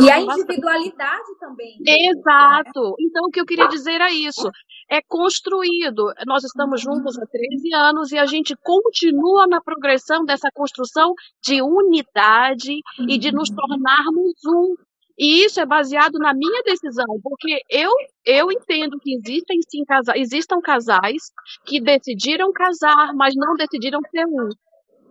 [0.00, 1.38] e a individualidade bastante.
[1.38, 1.78] também.
[1.86, 2.94] Exato.
[3.00, 4.50] Então, o que eu queria dizer é isso.
[4.90, 6.12] É construído.
[6.26, 11.62] Nós estamos juntos há 13 anos e a gente continua na progressão dessa construção de
[11.62, 13.06] unidade uhum.
[13.08, 13.56] e de nos uhum.
[13.56, 14.74] tornarmos um.
[15.16, 17.92] E isso é baseado na minha decisão, porque eu,
[18.26, 21.30] eu entendo que existem sim casais, existam casais
[21.64, 24.48] que decidiram casar, mas não decidiram ser um.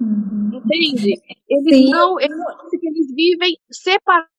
[0.02, 0.52] Uhum.
[0.54, 1.14] Entende?
[1.50, 1.89] Eles Sim.
[1.89, 2.38] não, eles,
[2.82, 4.33] eles vivem separados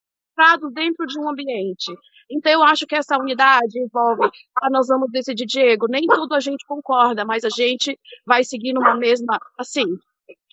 [0.72, 1.92] dentro de um ambiente.
[2.30, 4.30] Então, eu acho que essa unidade envolve,
[4.60, 8.72] ah, nós vamos decidir, Diego, nem tudo a gente concorda, mas a gente vai seguir
[8.72, 9.84] numa mesma, assim,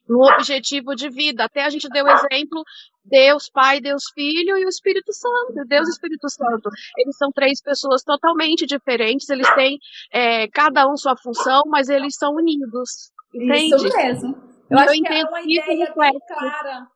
[0.07, 1.45] no objetivo de vida.
[1.45, 2.63] Até a gente deu exemplo,
[3.05, 5.65] Deus Pai, Deus Filho e o Espírito Santo.
[5.67, 6.69] Deus e Espírito Santo.
[6.97, 9.79] Eles são três pessoas totalmente diferentes, eles têm
[10.11, 13.11] é, cada um sua função, mas eles são unidos.
[13.33, 13.75] Entende?
[13.75, 14.51] Isso mesmo.
[14.69, 16.87] Eu, eu acho que é uma ideia bem clara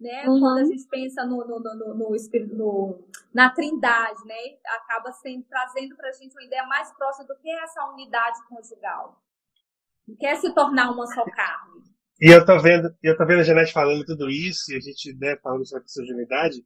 [0.00, 0.28] né?
[0.28, 0.40] Uhum.
[0.40, 2.16] Quando a gente pensa no, no, no, no,
[2.52, 4.34] no, na trindade, né?
[4.66, 8.38] Acaba sendo, trazendo para a gente uma ideia mais próxima do que é essa unidade
[8.48, 9.20] conjugal.
[10.18, 11.82] Quer se tornar uma só carne.
[12.20, 15.12] E eu tô vendo, eu tô vendo a Janete falando tudo isso, e a gente
[15.14, 16.64] né, falando sobre essa unidade,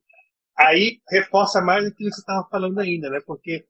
[0.56, 3.20] aí reforça mais o que você estava falando ainda, né?
[3.26, 3.64] Porque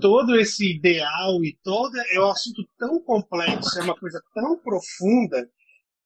[0.00, 5.48] todo esse ideal e todo é um assunto tão complexo, é uma coisa tão profunda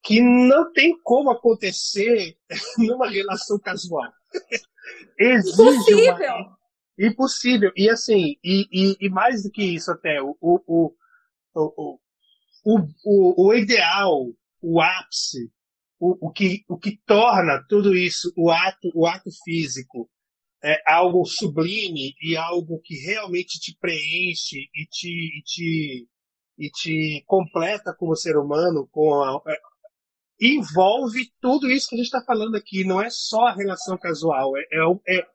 [0.03, 2.37] que não tem como acontecer
[2.79, 4.13] numa relação casual.
[5.19, 6.35] Exige Impossível!
[6.35, 6.59] Uma...
[6.99, 7.73] Impossível.
[7.77, 10.95] E assim, e, e, e, mais do que isso até, o, o,
[11.55, 12.01] o,
[12.65, 14.27] o, o, o ideal,
[14.61, 15.51] o ápice,
[15.99, 20.11] o, o, que, o que torna tudo isso, o ato, o ato físico,
[20.65, 26.09] é algo sublime e algo que realmente te preenche e te, e te,
[26.59, 29.41] e te completa como ser humano, com a,
[30.43, 32.85] envolve tudo isso que a gente está falando aqui.
[32.85, 35.27] Não é só a relação casual, é, é, é,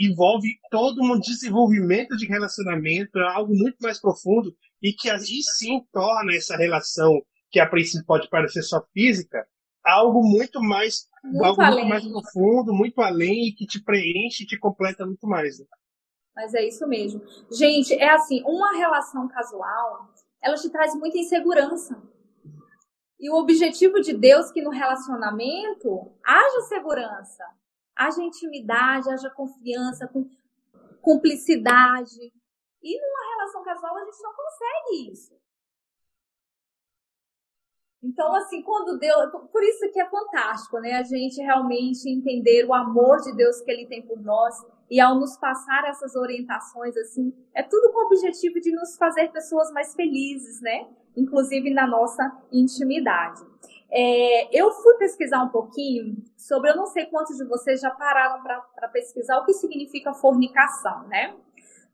[0.00, 4.52] envolve todo um desenvolvimento de relacionamento, é algo muito mais profundo
[4.82, 9.46] e que aí sim torna essa relação que a princípio pode parecer só física,
[9.84, 11.88] algo muito mais muito algo além.
[11.88, 15.58] muito mais profundo, muito além e que te preenche e te completa muito mais.
[15.58, 15.66] Né?
[16.34, 17.22] Mas é isso mesmo.
[17.50, 20.08] Gente, é assim, uma relação casual,
[20.42, 22.00] ela te traz muita insegurança.
[23.18, 27.44] E o objetivo de Deus que no relacionamento haja segurança,
[27.96, 30.08] haja intimidade, haja confiança,
[31.02, 32.32] cumplicidade.
[32.82, 35.38] E numa relação casual a gente não consegue isso.
[38.02, 39.30] Então, assim, quando Deus.
[39.50, 40.94] Por isso que é fantástico, né?
[40.94, 44.54] A gente realmente entender o amor de Deus que Ele tem por nós.
[44.90, 49.30] E ao nos passar essas orientações, assim, é tudo com o objetivo de nos fazer
[49.32, 50.88] pessoas mais felizes, né?
[51.18, 53.42] Inclusive na nossa intimidade.
[53.90, 58.42] É, eu fui pesquisar um pouquinho sobre, eu não sei quantos de vocês já pararam
[58.42, 61.34] para pesquisar o que significa fornicação, né?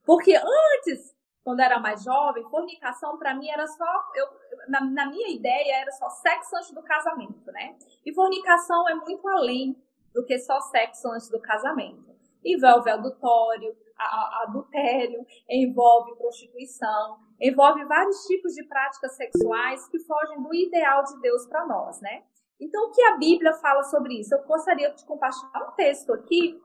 [0.05, 1.15] Porque antes
[1.45, 4.27] quando era mais jovem, fornicação para mim era só, eu,
[4.67, 7.77] na, na, minha ideia era só sexo antes do casamento, né?
[8.05, 9.77] E fornicação é muito além
[10.15, 12.17] do que só sexo antes do casamento.
[12.43, 21.05] Envolve adultório, adultério, envolve prostituição, envolve vários tipos de práticas sexuais que fogem do ideal
[21.05, 22.25] de Deus para nós, né?
[22.61, 24.35] Então, o que a Bíblia fala sobre isso?
[24.35, 26.61] Eu gostaria de compartilhar um texto aqui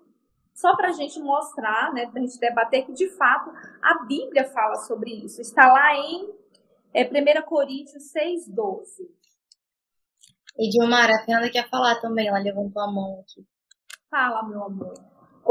[0.53, 3.49] só para a gente mostrar, né, para a gente debater que de fato
[3.81, 5.41] a Bíblia fala sobre isso.
[5.41, 6.29] Está lá em
[6.93, 9.07] é, 1 Coríntios 6,12.
[10.57, 13.47] E Dilmara, a Fernanda quer falar também, ela levantou a mão aqui.
[14.09, 14.93] Fala, meu amor.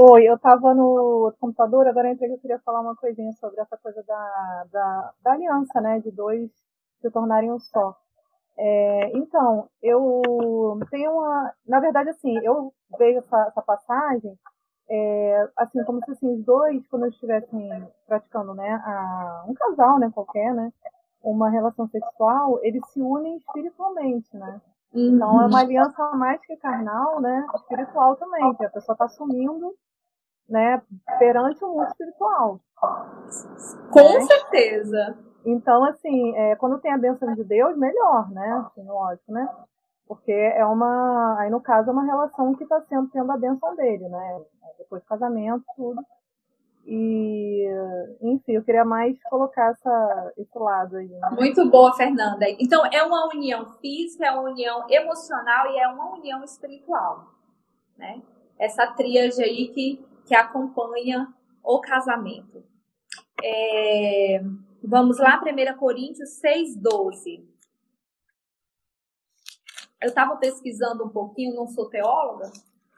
[0.01, 3.76] Oi, eu estava no computador, agora entrei que eu queria falar uma coisinha sobre essa
[3.76, 6.49] coisa da, da, da aliança, né, de dois
[7.01, 7.96] se tornarem um só.
[8.57, 10.22] É, então, eu
[10.88, 11.53] tenho uma.
[11.66, 14.38] Na verdade, assim, eu vejo essa, essa passagem
[14.88, 17.68] é, assim, como se assim, os dois, quando estivessem
[18.07, 20.72] praticando, né, a, um casal, né, qualquer, né,
[21.24, 24.61] uma relação sexual, eles se unem espiritualmente, né?
[24.94, 25.16] Uhum.
[25.16, 29.74] Então é uma aliança mais que carnal, né, espiritual também, que a pessoa está assumindo,
[30.49, 30.82] né,
[31.18, 32.61] perante o mundo espiritual.
[33.90, 34.20] Com né?
[34.22, 35.18] certeza.
[35.44, 38.64] Então, assim, é, quando tem a bênção de Deus, melhor, né?
[38.66, 39.49] Assim, lógico, né?
[40.07, 41.36] Porque é uma.
[41.38, 44.40] Aí, no caso, é uma relação que está sendo tendo a bênção dele, né?
[44.78, 46.03] Depois do casamento, tudo.
[46.90, 47.68] E,
[48.22, 51.09] enfim, eu queria mais colocar essa, esse lado aí.
[51.09, 51.28] Né?
[51.32, 52.46] Muito boa, Fernanda.
[52.59, 57.26] Então, é uma união física, é uma união emocional e é uma união espiritual.
[57.99, 58.22] Né?
[58.59, 62.62] Essa tríade aí que, que acompanha o casamento.
[63.43, 64.43] É,
[64.85, 67.59] vamos lá, 1 Coríntios 6, 12
[70.01, 72.51] eu estava pesquisando um pouquinho, não sou teóloga,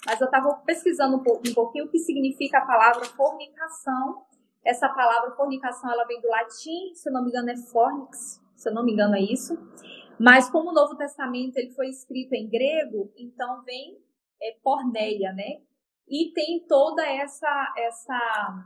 [0.07, 1.23] mas eu estava pesquisando um,
[1.55, 4.23] pouquinho, o que significa a palavra fornicação.
[4.63, 8.75] Essa palavra fornicação, ela vem do latim, se não me engano é fornix, se eu
[8.75, 9.59] não me engano é isso.
[10.19, 13.99] Mas como o Novo Testamento ele foi escrito em grego, então vem
[14.43, 15.63] é, porneia, né?
[16.11, 18.65] E tem toda essa essa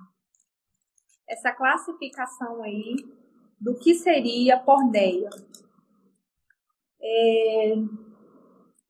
[1.28, 2.96] essa classificação aí
[3.60, 5.28] do que seria porneia.
[7.00, 7.74] É,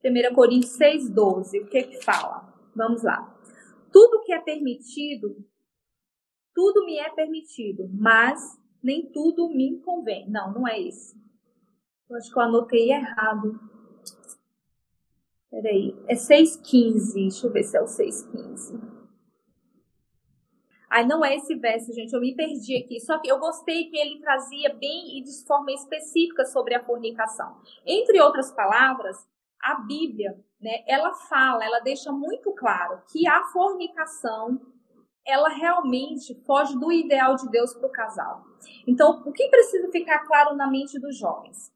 [0.05, 1.63] 1 Coríntios 6,12.
[1.63, 2.53] O que que fala?
[2.75, 3.35] Vamos lá.
[3.93, 5.37] Tudo que é permitido,
[6.55, 8.41] tudo me é permitido, mas
[8.83, 10.29] nem tudo me convém.
[10.31, 11.17] Não, não é isso.
[12.09, 13.59] Eu acho que eu anotei errado.
[15.55, 15.97] Peraí.
[16.09, 17.15] É 6,15.
[17.15, 19.05] Deixa eu ver se é o 6,15.
[20.91, 23.01] Aí não é esse verso, gente, eu me perdi aqui.
[23.01, 27.57] Só que eu gostei que ele trazia bem e de forma específica sobre a fornicação.
[27.87, 29.17] Entre outras palavras,
[29.61, 34.61] a Bíblia, né, ela fala, ela deixa muito claro que a fornicação
[35.27, 38.45] ela realmente foge do ideal de Deus para o casal.
[38.87, 41.74] Então, o que precisa ficar claro na mente dos jovens?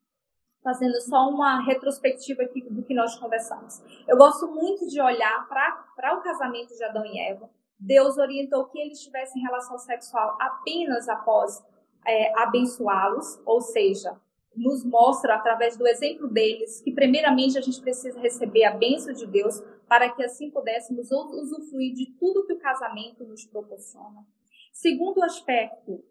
[0.62, 3.82] Fazendo só uma retrospectiva aqui do que nós conversamos.
[4.06, 7.48] Eu gosto muito de olhar para o casamento de Adão e Eva.
[7.78, 11.64] Deus orientou que eles tivessem relação sexual apenas após
[12.04, 14.20] é, abençoá-los, ou seja,
[14.56, 19.26] nos mostra, através do exemplo deles, que primeiramente a gente precisa receber a bênção de
[19.26, 24.26] Deus para que assim pudéssemos usufruir de tudo que o casamento nos proporciona.
[24.72, 26.04] Segundo aspecto,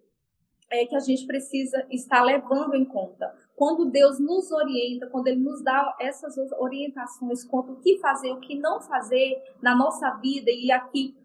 [0.69, 3.33] é, que a gente precisa estar levando em conta.
[3.57, 8.39] Quando Deus nos orienta, quando Ele nos dá essas orientações quanto o que fazer, o
[8.39, 11.17] que não fazer na nossa vida, e aqui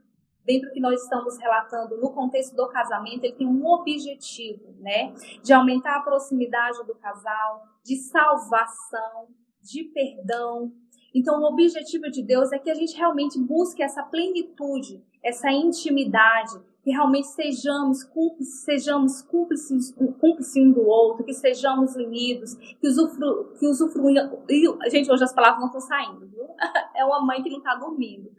[0.42, 5.12] dentro que nós estamos relatando no contexto do casamento, ele tem um objetivo, né?
[5.42, 9.28] De aumentar a proximidade do casal, de salvação,
[9.60, 10.72] de perdão.
[11.14, 16.58] Então, o objetivo de Deus é que a gente realmente busque essa plenitude, essa intimidade,
[16.82, 23.52] que realmente sejamos cúmplices, sejamos cúmplices, cúmplices um do outro, que sejamos unidos, que usufru,
[23.58, 24.44] que usufruam.
[24.90, 26.46] Gente, hoje as palavras não estão saindo, viu?
[26.94, 28.30] É uma mãe que não está dormindo.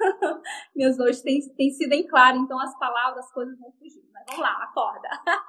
[0.74, 4.02] Minhas noites têm, têm sido em claro, então as palavras, as coisas vão fugir.
[4.12, 5.08] Mas vamos lá, acorda.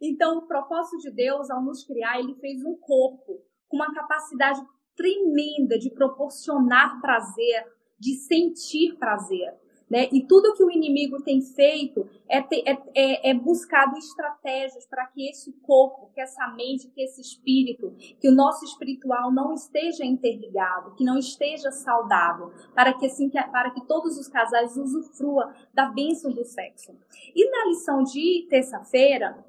[0.00, 4.60] Então, o propósito de Deus, ao nos criar, ele fez um corpo com uma capacidade
[4.96, 7.64] tremenda de proporcionar prazer,
[7.98, 9.52] de sentir prazer.
[9.90, 10.08] Né?
[10.12, 15.06] E tudo que o inimigo tem feito é, ter, é, é, é buscado estratégias para
[15.06, 20.04] que esse corpo, que essa mente, que esse espírito, que o nosso espiritual não esteja
[20.04, 25.86] interligado, que não esteja saudável, para que assim para que todos os casais usufruam da
[25.86, 26.94] bênção do sexo.
[27.34, 29.42] E na lição de terça-feira,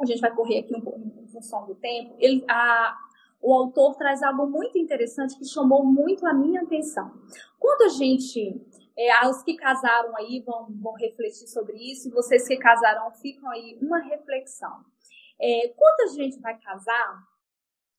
[0.00, 2.96] a gente vai correr aqui um pouco em função do tempo, ele, a,
[3.42, 7.10] o autor traz algo muito interessante que chamou muito a minha atenção.
[7.58, 8.60] Quando a gente
[8.96, 13.50] é, os que casaram aí vão, vão refletir sobre isso, e vocês que casaram ficam
[13.50, 14.84] aí uma reflexão.
[15.40, 17.22] É, quando a gente vai casar,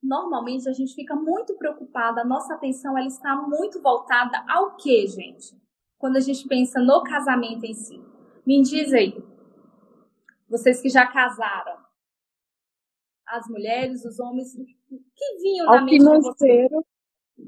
[0.02, 5.08] normalmente a gente fica muito preocupada, a nossa atenção ela está muito voltada ao que,
[5.08, 5.56] gente?
[5.98, 8.02] Quando a gente pensa no casamento em si.
[8.46, 9.24] Me diz aí,
[10.50, 11.82] vocês que já casaram,
[13.26, 16.70] as mulheres, os homens, que vinham ao na mente vocês?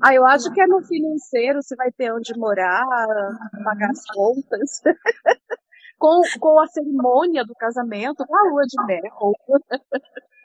[0.04, 2.86] Ah, eu acho que é no financeiro, você vai ter onde morar,
[3.64, 4.82] pagar as contas.
[5.98, 9.34] com, com a cerimônia do casamento, com a lua de mel.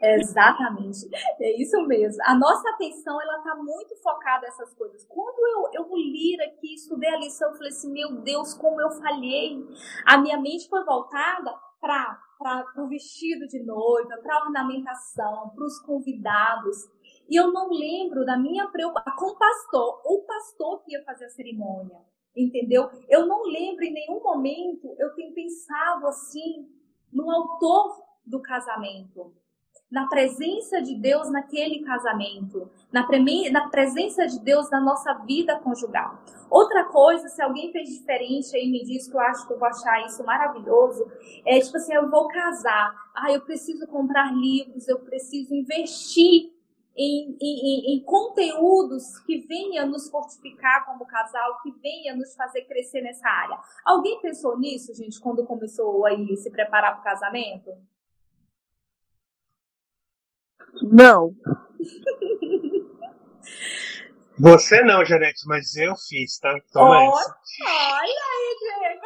[0.02, 1.06] Exatamente,
[1.38, 2.22] é isso mesmo.
[2.24, 5.04] A nossa atenção ela está muito focada nessas coisas.
[5.04, 5.38] Quando
[5.74, 9.62] eu, eu li aqui, estudei a lição, eu falei assim: meu Deus, como eu falhei.
[10.06, 15.78] A minha mente foi voltada para o vestido de noiva, para a ornamentação, para os
[15.80, 16.88] convidados.
[17.30, 21.26] E eu não lembro da minha preocupação com o pastor, o pastor que ia fazer
[21.26, 21.96] a cerimônia,
[22.36, 22.90] entendeu?
[23.08, 26.68] Eu não lembro em nenhum momento eu tenho pensado assim
[27.12, 29.32] no autor do casamento,
[29.88, 33.06] na presença de Deus naquele casamento, na,
[33.52, 36.22] na presença de Deus na nossa vida conjugal.
[36.50, 39.68] Outra coisa, se alguém fez diferente aí me diz que eu acho que eu vou
[39.68, 41.04] achar isso maravilhoso,
[41.46, 46.58] é tipo assim, eu vou casar, ah, eu preciso comprar livros, eu preciso investir
[46.96, 53.00] em, em, em, conteúdos que venha nos fortificar como casal, que venha nos fazer crescer
[53.00, 53.58] nessa área.
[53.84, 57.70] Alguém pensou nisso, gente, quando começou aí se preparar para o casamento?
[60.82, 61.34] Não.
[64.38, 66.58] Você não, Janete, mas eu fiz, tá?
[66.72, 67.36] Toma olha, essa.
[67.68, 69.02] olha aí, Diego.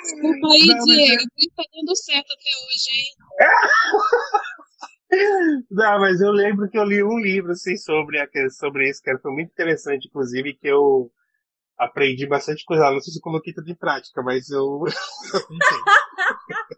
[0.00, 1.24] Desculpa aí, Não, Diego.
[1.56, 3.10] Tá dando certo até hoje, hein?
[5.70, 9.16] Não, mas eu lembro que eu li um livro assim, sobre, a, sobre isso, que
[9.18, 11.10] foi muito interessante, inclusive, que eu
[11.78, 12.92] aprendi bastante coisa lá.
[12.92, 14.82] Não sei se eu coloquei tudo em prática, mas eu.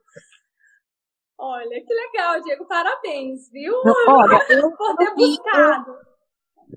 [1.39, 2.67] Olha, que legal, Diego.
[2.67, 3.75] Parabéns, viu?
[4.07, 5.97] Olha, eu, Por ter buscado.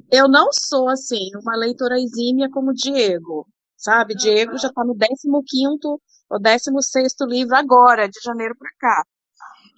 [0.09, 3.45] eu não sou, assim, uma leitora exímia como o Diego,
[3.75, 4.15] sabe?
[4.15, 5.99] Diego já está no 15º
[6.29, 9.03] ou 16º livro agora, de janeiro para cá.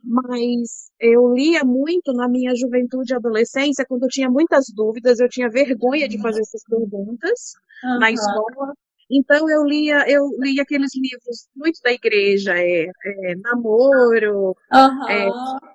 [0.05, 5.27] Mas eu lia muito na minha juventude e adolescência, quando eu tinha muitas dúvidas, eu
[5.27, 8.13] tinha vergonha de fazer essas perguntas na Aham.
[8.13, 8.73] escola.
[9.09, 15.09] Então eu lia, eu lia aqueles livros muito da igreja, é, é, namoro, Aham.
[15.09, 15.29] é,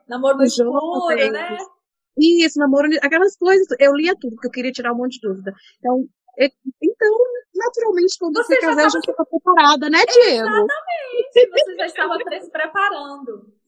[0.09, 1.57] Namoro no escuro, né?
[2.19, 5.55] isso, namoro, aquelas coisas, eu lia tudo, porque eu queria tirar um monte de dúvida.
[5.79, 6.09] Então,
[6.39, 6.51] é-
[6.83, 7.19] então
[7.55, 10.49] naturalmente, quando Você casar, já estava preparada, né, Diego?
[10.49, 11.51] Exatamente.
[11.53, 13.60] Você já estava se preparando.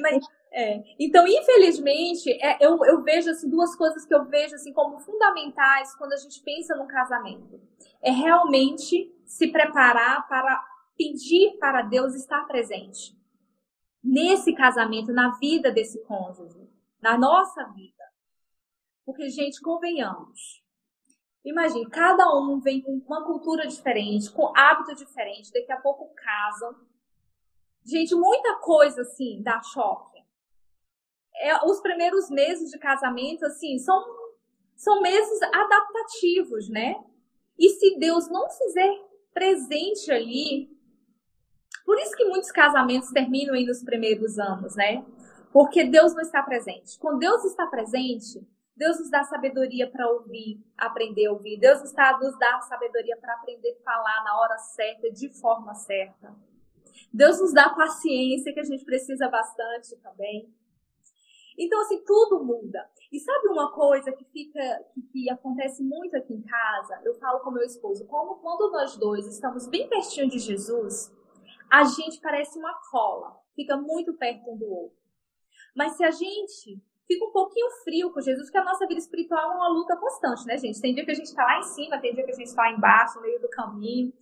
[0.00, 4.72] Mas, é, Então, infelizmente, é, eu, eu vejo assim, duas coisas que eu vejo assim,
[4.72, 7.60] como fundamentais quando a gente pensa no casamento.
[8.02, 10.62] É realmente se preparar para
[10.96, 13.16] pedir para Deus estar presente
[14.02, 16.68] nesse casamento, na vida desse cônjuge,
[17.00, 18.04] na nossa vida.
[19.04, 20.62] Porque, gente, convenhamos.
[21.44, 26.74] Imagine, cada um vem com uma cultura diferente, com hábito diferente, daqui a pouco casam.
[27.84, 30.20] Gente, muita coisa assim dá choque.
[31.36, 34.04] É, os primeiros meses de casamento, assim, são,
[34.76, 37.02] são meses adaptativos, né?
[37.58, 38.90] E se Deus não fizer
[39.32, 40.70] presente ali,
[41.84, 45.04] Por isso que muitos casamentos terminam aí nos primeiros anos, né?
[45.52, 46.98] Porque Deus não está presente.
[46.98, 48.40] Quando Deus está presente,
[48.76, 51.58] Deus nos dá sabedoria para ouvir, aprender a ouvir.
[51.58, 56.34] Deus está nos dá sabedoria para aprender a falar na hora certa, de forma certa.
[57.12, 60.52] Deus nos dá paciência, que a gente precisa bastante também.
[61.58, 62.88] Então, assim, tudo muda.
[63.10, 64.60] E sabe uma coisa que fica,
[64.94, 67.00] que, que, acontece muito aqui em casa?
[67.04, 71.12] Eu falo com meu esposo, como quando nós dois estamos bem pertinho de Jesus,
[71.70, 74.96] a gente parece uma cola, fica muito perto um do outro.
[75.74, 79.52] Mas se a gente fica um pouquinho frio com Jesus, porque a nossa vida espiritual
[79.52, 80.80] é uma luta constante, né, gente?
[80.80, 82.70] Tem dia que a gente está lá em cima, tem dia que a gente está
[82.70, 84.12] embaixo, no meio do caminho.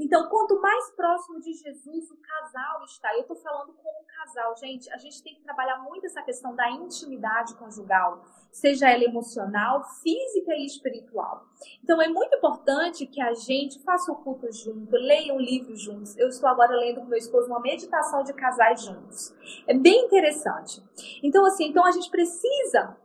[0.00, 4.90] Então, quanto mais próximo de Jesus o casal está, eu estou falando como casal, gente,
[4.90, 10.54] a gente tem que trabalhar muito essa questão da intimidade conjugal, seja ela emocional, física
[10.54, 11.44] e espiritual.
[11.84, 16.16] Então, é muito importante que a gente faça o culto junto, leia um livro juntos.
[16.16, 19.34] Eu estou agora lendo com meu esposo uma meditação de casais juntos.
[19.66, 20.82] É bem interessante.
[21.22, 22.96] Então, assim, então a gente precisa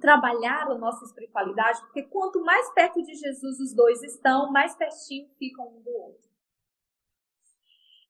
[0.00, 5.28] trabalhar a nossa espiritualidade, porque quanto mais perto de Jesus os dois estão, mais pertinho
[5.38, 6.25] ficam um do outro.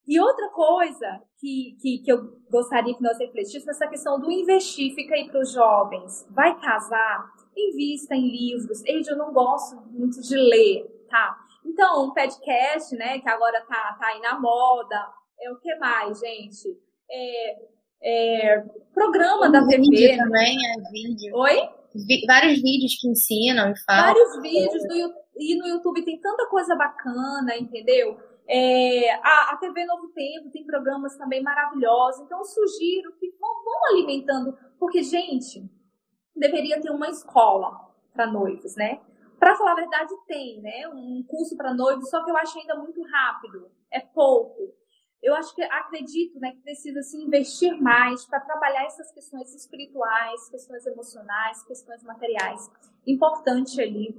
[0.07, 4.95] E outra coisa que, que, que eu gostaria que nós refletíssemos, essa questão do investir,
[4.95, 6.25] fica aí para os jovens.
[6.31, 7.29] Vai casar?
[7.55, 8.83] Invista em livros.
[8.85, 11.37] Eide, eu não gosto muito de ler, tá?
[11.65, 15.07] Então, um podcast, né, que agora tá, tá aí na moda.
[15.41, 16.79] É o que mais, gente?
[17.11, 17.57] É,
[18.01, 19.81] é, programa da TV.
[19.81, 21.35] Vídeo também, é vídeo.
[21.35, 21.69] Oi?
[21.93, 24.13] Vi, vários vídeos que ensinam e falam.
[24.13, 28.17] Vários vídeos no, e no YouTube tem tanta coisa bacana, entendeu?
[28.49, 32.25] É, a, a, TV Novo Tempo tem programas também maravilhosos.
[32.25, 35.69] Então, sugiro que vão, vão alimentando, porque, gente,
[36.35, 37.71] deveria ter uma escola
[38.13, 39.01] para noivos, né?
[39.37, 40.87] Para falar a verdade, tem, né?
[40.87, 44.73] Um curso para noivos, só que eu acho ainda muito rápido, é pouco.
[45.21, 50.49] Eu acho que acredito, né, que precisa se investir mais para trabalhar essas questões espirituais,
[50.49, 52.69] questões emocionais, questões materiais,
[53.05, 54.15] importante ali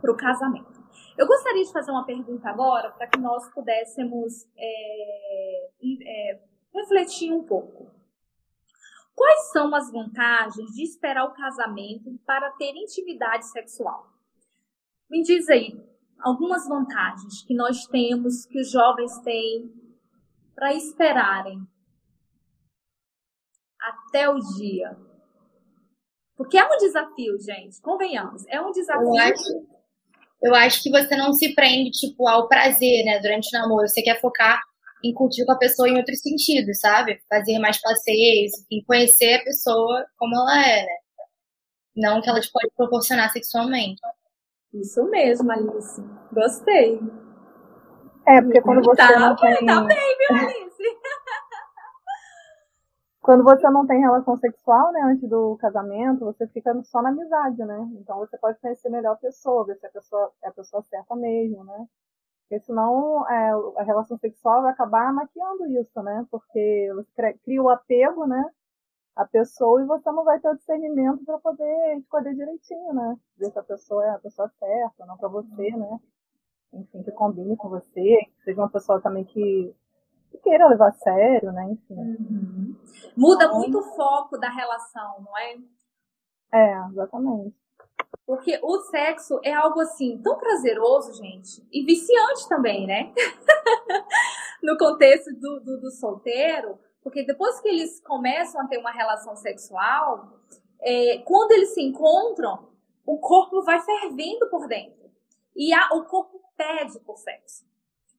[0.00, 0.81] para o casamento.
[1.16, 6.40] Eu gostaria de fazer uma pergunta agora para que nós pudéssemos é, é,
[6.74, 7.90] refletir um pouco.
[9.14, 14.06] Quais são as vantagens de esperar o casamento para ter intimidade sexual?
[15.10, 15.78] Me diz aí
[16.18, 19.70] algumas vantagens que nós temos, que os jovens têm
[20.54, 21.66] para esperarem
[23.78, 24.96] até o dia.
[26.36, 29.08] Porque é um desafio, gente, convenhamos, é um desafio.
[29.08, 29.71] Eu acho,
[30.42, 33.88] eu acho que você não se prende, tipo, ao prazer, né, durante o namoro.
[33.88, 34.60] Você quer focar
[35.04, 37.20] em curtir com a pessoa em outros sentidos, sabe?
[37.28, 40.96] Fazer mais passeios, enfim, conhecer a pessoa como ela é, né?
[41.96, 44.00] Não que ela te pode proporcionar sexualmente.
[44.72, 46.02] Isso mesmo, Alice.
[46.32, 46.98] Gostei.
[48.26, 49.66] É, porque quando você tá, não tem...
[49.66, 50.71] Tá bem, viu, Alice?
[53.22, 57.64] Quando você não tem relação sexual, né, antes do casamento, você fica só na amizade,
[57.64, 57.88] né?
[58.00, 61.14] Então você pode conhecer melhor a pessoa, ver se a pessoa é a pessoa certa
[61.14, 61.86] mesmo, né?
[62.48, 66.26] Porque senão é, a relação sexual vai acabar maquiando isso, né?
[66.30, 68.44] Porque você cria o apego, né?
[69.16, 73.16] A pessoa e você não vai ter o discernimento para poder escolher direitinho, né?
[73.38, 76.00] Ver se a pessoa é a pessoa certa, não para você, né?
[76.72, 79.74] Enfim, que combine com você, que seja uma pessoa também que
[80.32, 81.64] que queira levar a sério, né?
[81.70, 81.94] Enfim.
[81.94, 82.76] Uhum.
[83.16, 85.58] Muda então, muito o foco da relação, não é?
[86.54, 87.54] É, exatamente.
[88.26, 93.12] Porque o sexo é algo assim tão prazeroso, gente, e viciante também, né?
[94.62, 99.34] no contexto do, do, do, solteiro, porque depois que eles começam a ter uma relação
[99.36, 100.38] sexual,
[100.80, 102.68] é, quando eles se encontram,
[103.04, 105.10] o corpo vai fervendo por dentro.
[105.54, 107.71] E a, o corpo pede por sexo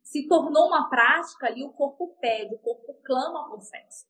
[0.03, 4.05] se tornou uma prática ali, o corpo pede, o corpo clama por sexo.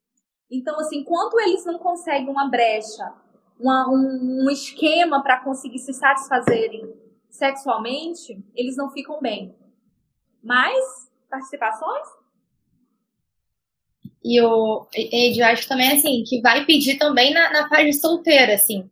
[0.51, 3.13] Então, assim, enquanto eles não conseguem uma brecha,
[3.59, 6.93] uma, um, um esquema para conseguir se satisfazerem
[7.29, 9.55] sexualmente, eles não ficam bem.
[10.43, 12.07] Mais participações?
[14.23, 18.53] E o Ed, eu acho também assim, que vai pedir também na, na fase solteira,
[18.53, 18.89] assim.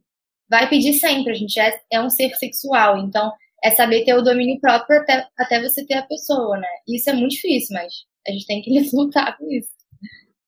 [0.50, 3.32] Vai pedir sempre, a gente é, é um ser sexual, então
[3.64, 6.68] é saber ter o domínio próprio até, até você ter a pessoa, né?
[6.88, 7.94] Isso é muito difícil, mas
[8.28, 9.70] a gente tem que lutar com isso.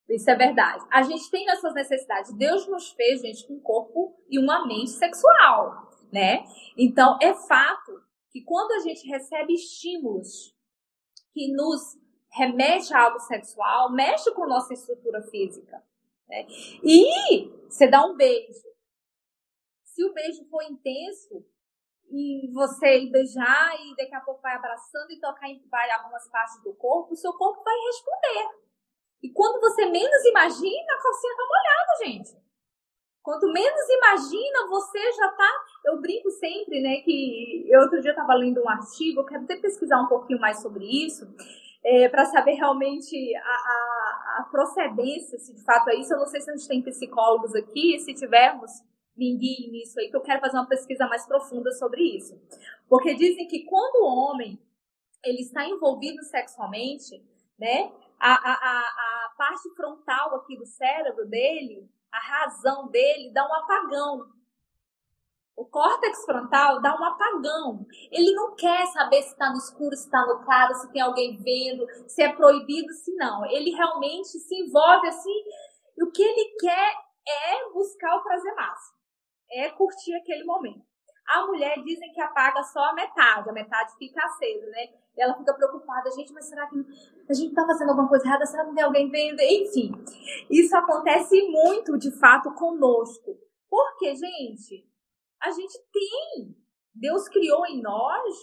[0.10, 0.84] Isso é verdade.
[0.92, 2.36] A gente tem nossas necessidades.
[2.38, 6.44] Deus nos fez, gente, com um corpo e uma mente sexual, né?
[6.78, 8.02] Então, é fato
[8.32, 10.54] que quando a gente recebe estímulos
[11.34, 11.98] que nos
[12.32, 15.84] remete a algo sexual, mexe com nossa estrutura física.
[16.28, 16.48] Né?
[16.84, 18.64] E você dá um beijo.
[19.84, 21.46] Se o beijo for intenso,
[22.14, 25.60] e você beijar e daqui a pouco vai abraçando e tocar em
[25.98, 28.64] algumas partes do corpo, o seu corpo vai responder.
[29.24, 32.44] E quando você menos imagina, a calcinha tá molhada, gente.
[33.24, 35.50] Quanto menos imagina, você já tá.
[35.86, 36.98] Eu brinco sempre, né?
[36.98, 40.62] Que eu outro dia estava lendo um artigo, eu quero até pesquisar um pouquinho mais
[40.62, 41.26] sobre isso,
[41.84, 46.14] é, para saber realmente a, a, a, procedência, se de fato é isso.
[46.14, 48.72] Eu não sei se a gente tem psicólogos aqui, se tivermos,
[49.16, 52.40] guiem nisso aí, que eu quero fazer uma pesquisa mais profunda sobre isso.
[52.90, 54.60] Porque dizem que quando o homem
[55.24, 57.24] ele está envolvido sexualmente,
[57.58, 57.92] né?
[58.20, 63.54] A, a, a, a parte frontal aqui do cérebro dele a razão dele dá um
[63.56, 64.28] apagão.
[65.56, 67.86] O córtex frontal dá um apagão.
[68.12, 71.38] Ele não quer saber se está no escuro, se está no claro, se tem alguém
[71.38, 73.44] vendo, se é proibido, se não.
[73.48, 75.44] Ele realmente se envolve assim.
[75.98, 76.94] E o que ele quer
[77.28, 78.98] é buscar o prazer máximo.
[79.54, 80.84] É curtir aquele momento.
[81.28, 84.88] A mulher dizem que apaga só a metade, a metade fica acesa, né?
[85.16, 86.76] E ela fica preocupada, gente, mas será que
[87.30, 88.46] a gente tá fazendo alguma coisa errada?
[88.46, 89.40] Será que não tem alguém vendo?
[89.40, 89.92] Enfim,
[90.50, 93.38] isso acontece muito, de fato, conosco.
[93.70, 94.86] Porque, gente,
[95.42, 96.56] a gente tem.
[96.94, 98.36] Deus criou em nós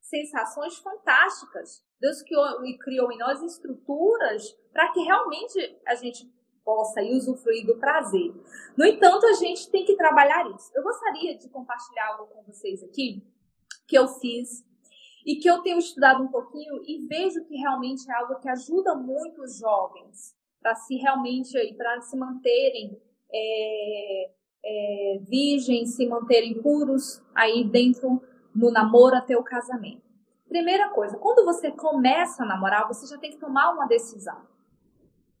[0.00, 1.84] sensações fantásticas.
[2.00, 2.46] Deus criou,
[2.80, 6.26] criou em nós estruturas para que realmente a gente
[6.68, 8.30] possa usufruir do prazer.
[8.76, 10.70] No entanto, a gente tem que trabalhar isso.
[10.74, 13.26] Eu gostaria de compartilhar algo com vocês aqui
[13.86, 14.62] que eu fiz
[15.24, 18.94] e que eu tenho estudado um pouquinho e vejo que realmente é algo que ajuda
[18.94, 23.00] muito os jovens para se realmente para se manterem
[23.32, 24.30] é,
[24.62, 28.22] é, virgens, se manterem puros aí dentro
[28.54, 30.02] no namoro até o casamento.
[30.46, 34.47] Primeira coisa, quando você começa a namorar, você já tem que tomar uma decisão.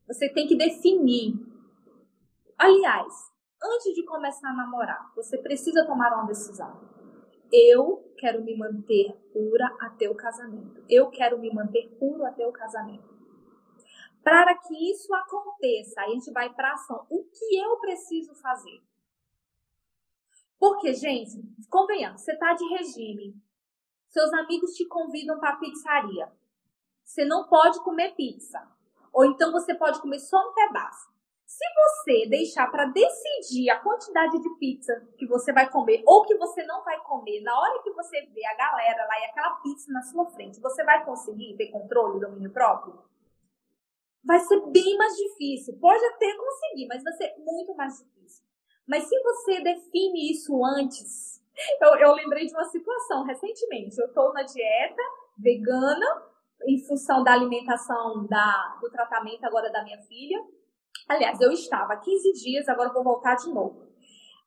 [0.08, 1.34] Você tem que definir.
[2.56, 3.30] Aliás,
[3.62, 6.80] antes de começar a namorar, você precisa tomar uma decisão.
[7.52, 10.82] Eu quero me manter pura até o casamento.
[10.88, 13.06] Eu quero me manter puro até o casamento.
[14.24, 17.06] Para que isso aconteça, a gente vai para ação.
[17.10, 18.82] O que eu preciso fazer?
[20.58, 21.40] Porque, gente,
[21.70, 23.36] convenhamos, você está de regime.
[24.08, 26.32] Seus amigos te convidam para pizzaria.
[27.04, 28.77] Você não pode comer pizza.
[29.12, 31.08] Ou então você pode comer só um pedaço.
[31.48, 36.36] Se você deixar para decidir a quantidade de pizza que você vai comer ou que
[36.36, 39.90] você não vai comer, na hora que você vê a galera lá e aquela pizza
[39.90, 43.02] na sua frente, você vai conseguir ter controle, domínio próprio?
[44.22, 45.78] Vai ser bem mais difícil.
[45.80, 48.44] Pode até conseguir, mas vai ser muito mais difícil.
[48.86, 51.42] Mas se você define isso antes,
[51.80, 53.98] eu, eu lembrei de uma situação recentemente.
[53.98, 55.02] Eu estou na dieta
[55.38, 56.27] vegana
[56.66, 60.38] em função da alimentação da, do tratamento agora da minha filha.
[61.08, 63.86] Aliás, eu estava há 15 dias, agora vou voltar de novo.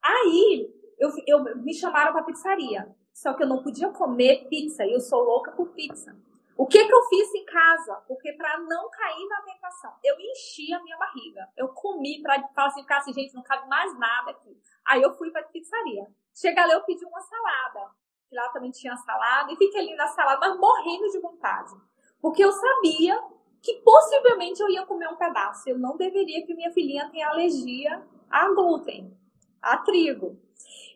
[0.03, 2.95] Aí, eu, eu me chamaram para pizzaria.
[3.13, 6.15] Só que eu não podia comer pizza e eu sou louca por pizza.
[6.57, 7.95] O que que eu fiz em casa?
[8.07, 11.47] Porque para não cair na tentação, eu enchi a minha barriga.
[11.57, 12.35] Eu comi para
[12.67, 14.55] assim, ficar assim, gente, não cabe mais nada aqui.
[14.85, 16.05] Aí eu fui para pizzaria.
[16.33, 17.91] Chega lá, eu pedi uma salada.
[18.31, 19.51] Lá também tinha salada.
[19.51, 21.73] E fiquei ali na salada, mas morrendo de vontade.
[22.21, 23.19] Porque eu sabia
[23.61, 25.69] que possivelmente eu ia comer um pedaço.
[25.69, 29.15] Eu não deveria, que minha filhinha tem alergia a glúten,
[29.61, 30.39] a trigo.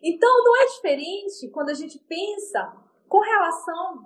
[0.02, 2.72] Então, não é diferente quando a gente pensa
[3.08, 4.04] com relação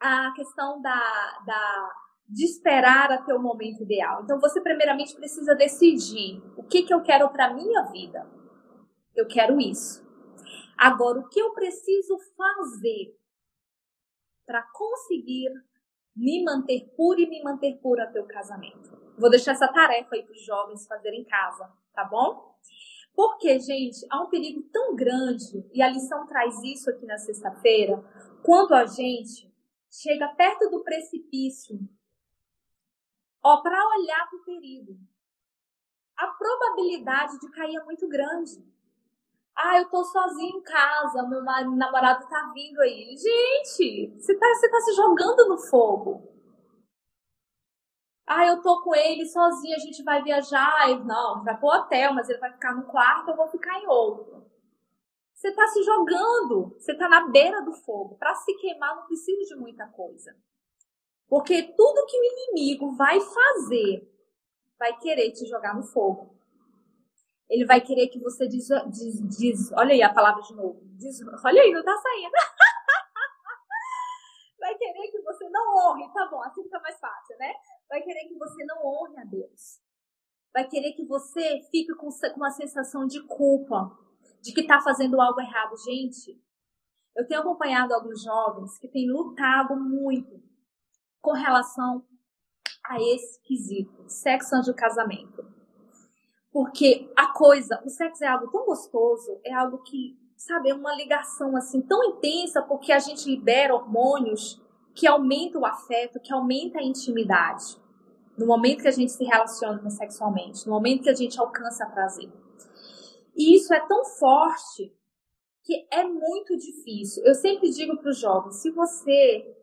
[0.00, 1.92] à questão da, da,
[2.28, 4.22] de esperar até o momento ideal.
[4.22, 8.28] Então, você primeiramente precisa decidir o que, que eu quero para minha vida.
[9.14, 10.06] Eu quero isso.
[10.76, 13.16] Agora, o que eu preciso fazer
[14.46, 15.50] para conseguir
[16.18, 18.98] me manter puro e me manter pura até o casamento.
[19.16, 22.56] Vou deixar essa tarefa aí para os jovens fazerem em casa, tá bom?
[23.14, 28.02] Porque, gente, há um perigo tão grande, e a lição traz isso aqui na sexta-feira,
[28.44, 29.52] quando a gente
[29.90, 31.78] chega perto do precipício,
[33.42, 34.98] ó, para olhar para o perigo.
[36.16, 38.52] A probabilidade de cair é muito grande.
[39.60, 43.16] Ah, eu tô sozinho em casa, meu namorado tá vindo aí.
[43.16, 46.22] Gente, você tá, você tá se jogando no fogo.
[48.24, 50.88] Ah, eu tô com ele sozinho, a gente vai viajar.
[51.04, 54.48] Não, vai pro hotel, mas ele vai ficar num quarto, eu vou ficar em outro.
[55.34, 58.16] Você tá se jogando, você tá na beira do fogo.
[58.16, 60.36] Para se queimar não precisa de muita coisa.
[61.28, 64.08] Porque tudo que o inimigo vai fazer
[64.78, 66.37] vai querer te jogar no fogo
[67.48, 71.20] ele vai querer que você diz, diz, diz olha aí a palavra de novo, diz,
[71.44, 72.32] olha aí, não tá saindo.
[74.60, 77.54] vai querer que você não honre, tá bom, assim fica mais fácil, né?
[77.88, 79.80] Vai querer que você não honre a Deus.
[80.52, 83.96] Vai querer que você fique com, com uma sensação de culpa,
[84.42, 85.76] de que tá fazendo algo errado.
[85.84, 86.42] Gente,
[87.16, 90.42] eu tenho acompanhado alguns jovens que têm lutado muito
[91.20, 92.06] com relação
[92.84, 95.57] a esse quesito, sexo antes do casamento.
[96.58, 100.92] Porque a coisa, o sexo é algo tão gostoso, é algo que, sabe, é uma
[100.92, 104.60] ligação assim tão intensa porque a gente libera hormônios
[104.92, 107.80] que aumentam o afeto, que aumenta a intimidade.
[108.36, 112.28] No momento que a gente se relaciona sexualmente, no momento que a gente alcança prazer.
[113.36, 114.92] E isso é tão forte
[115.62, 117.22] que é muito difícil.
[117.24, 119.56] Eu sempre digo para os jovens: se você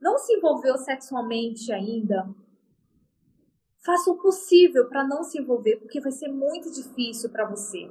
[0.00, 2.32] não se envolveu sexualmente ainda,
[3.84, 7.90] faça o possível para não se envolver, porque vai ser muito difícil para você.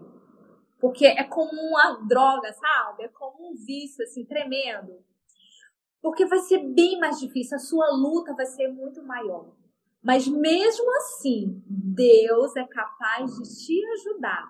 [0.79, 3.03] Porque é como uma droga, sabe?
[3.03, 5.03] É como um vício, assim, tremendo.
[6.01, 9.51] Porque vai ser bem mais difícil, a sua luta vai ser muito maior.
[10.03, 14.47] Mas mesmo assim, Deus é capaz de te ajudar.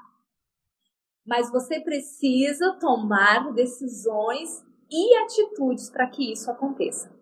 [1.25, 7.15] Mas você precisa tomar decisões e atitudes para que isso aconteça.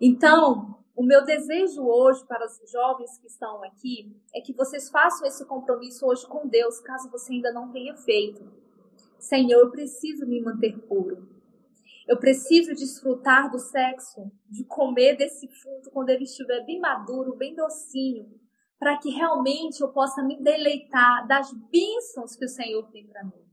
[0.00, 5.28] Então, o meu desejo hoje para os jovens que estão aqui é que vocês façam
[5.28, 8.44] esse compromisso hoje com Deus, caso você ainda não tenha feito.
[9.16, 11.28] Senhor, eu preciso me manter puro.
[12.08, 17.54] Eu preciso desfrutar do sexo, de comer desse fruto quando ele estiver bem maduro, bem
[17.54, 18.28] docinho,
[18.76, 23.46] para que realmente eu possa me deleitar das bênçãos que o Senhor tem para mim.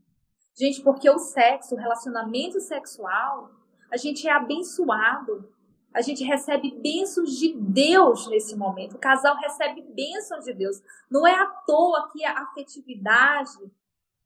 [0.58, 3.52] Gente, porque o sexo, o relacionamento sexual,
[3.88, 5.54] a gente é abençoado.
[5.96, 8.96] A gente recebe bênçãos de Deus nesse momento.
[8.96, 10.76] O casal recebe bênçãos de Deus.
[11.10, 13.58] Não é à toa que a afetividade,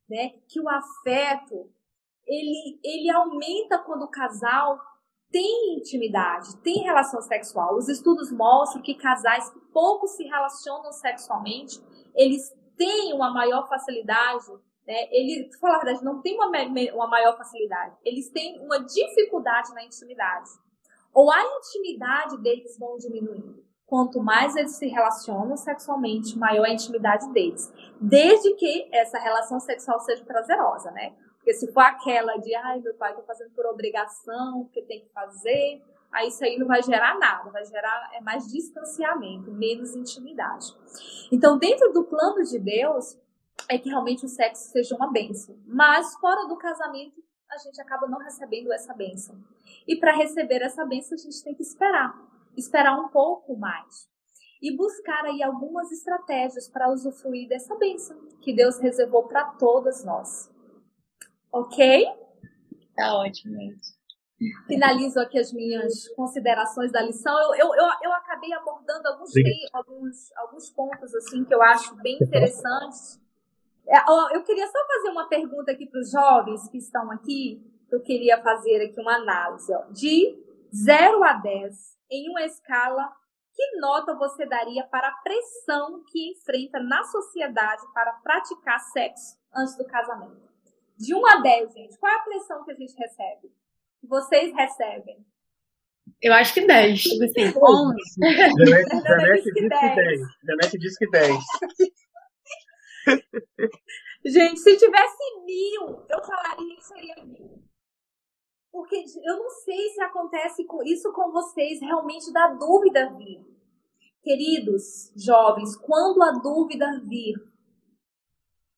[0.09, 1.71] né, que o afeto,
[2.27, 4.81] ele, ele aumenta quando o casal
[5.31, 7.77] tem intimidade, tem relação sexual.
[7.77, 11.81] Os estudos mostram que casais que pouco se relacionam sexualmente,
[12.13, 14.51] eles têm uma maior facilidade,
[14.85, 15.07] né?
[15.09, 16.47] Eles, falar a verdade, não tem uma,
[16.93, 17.95] uma maior facilidade.
[18.03, 20.49] Eles têm uma dificuldade na intimidade
[21.13, 23.63] ou a intimidade deles vão diminuindo.
[23.85, 27.71] Quanto mais eles se relacionam sexualmente, maior a intimidade deles.
[27.99, 31.13] Desde que essa relação sexual seja prazerosa, né?
[31.35, 35.09] Porque se for aquela de, ai, meu pai tá fazendo por obrigação, porque tem que
[35.11, 35.81] fazer,
[36.11, 40.67] aí isso aí não vai gerar nada, vai gerar é mais distanciamento, menos intimidade.
[41.31, 43.17] Então, dentro do plano de Deus,
[43.67, 45.57] é que realmente o sexo seja uma bênção.
[45.65, 49.35] Mas fora do casamento, a gente acaba não recebendo essa bênção.
[49.87, 52.13] E para receber essa bênção, a gente tem que esperar.
[52.55, 54.09] Esperar um pouco mais.
[54.61, 60.51] E buscar aí algumas estratégias para usufruir dessa bênção que Deus reservou para todas nós.
[61.51, 62.05] Ok?
[62.95, 64.01] Tá ótimo, gente.
[64.67, 67.37] Finalizo aqui as minhas considerações da lição.
[67.39, 69.31] Eu, eu, eu, eu acabei abordando alguns,
[69.71, 73.21] alguns, alguns pontos assim que eu acho bem interessantes.
[73.87, 73.97] É,
[74.35, 77.61] eu queria só fazer uma pergunta aqui para os jovens que estão aqui.
[77.91, 79.73] Eu queria fazer aqui uma análise.
[79.73, 79.81] Ó.
[79.91, 80.37] De
[80.73, 81.75] 0 a 10,
[82.09, 83.11] em uma escala,
[83.53, 89.77] que nota você daria para a pressão que enfrenta na sociedade para praticar sexo antes
[89.77, 90.49] do casamento?
[90.97, 93.51] De 1 a 10, gente, qual é a pressão que a gente recebe?
[93.99, 95.25] Que vocês recebem?
[96.21, 97.01] Eu acho que 10.
[97.01, 97.97] Tipo assim, 11.
[99.03, 100.21] Janete, 10.
[100.43, 101.35] Janete disse que 10.
[104.23, 107.60] Gente, se tivesse mil, eu falaria que seria mil.
[108.71, 113.45] Porque eu não sei se acontece com isso com vocês, realmente da dúvida vir.
[114.23, 117.35] Queridos jovens, quando a dúvida vir,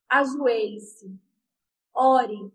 [0.10, 1.16] ajoelhe-se,
[1.94, 2.52] ore,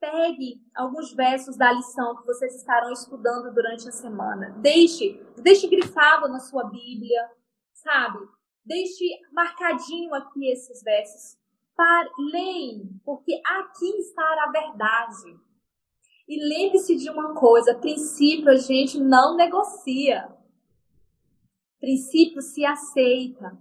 [0.00, 4.50] pegue alguns versos da lição que vocês estarão estudando durante a semana.
[4.58, 7.30] Deixe, deixe grifado na sua Bíblia,
[7.72, 8.18] sabe?
[8.64, 11.38] Deixe marcadinho aqui esses versos.
[11.76, 15.40] Para, leem, porque aqui está a verdade.
[16.30, 20.32] E lembre-se de uma coisa: princípio a gente não negocia.
[21.80, 23.58] Princípio se aceita.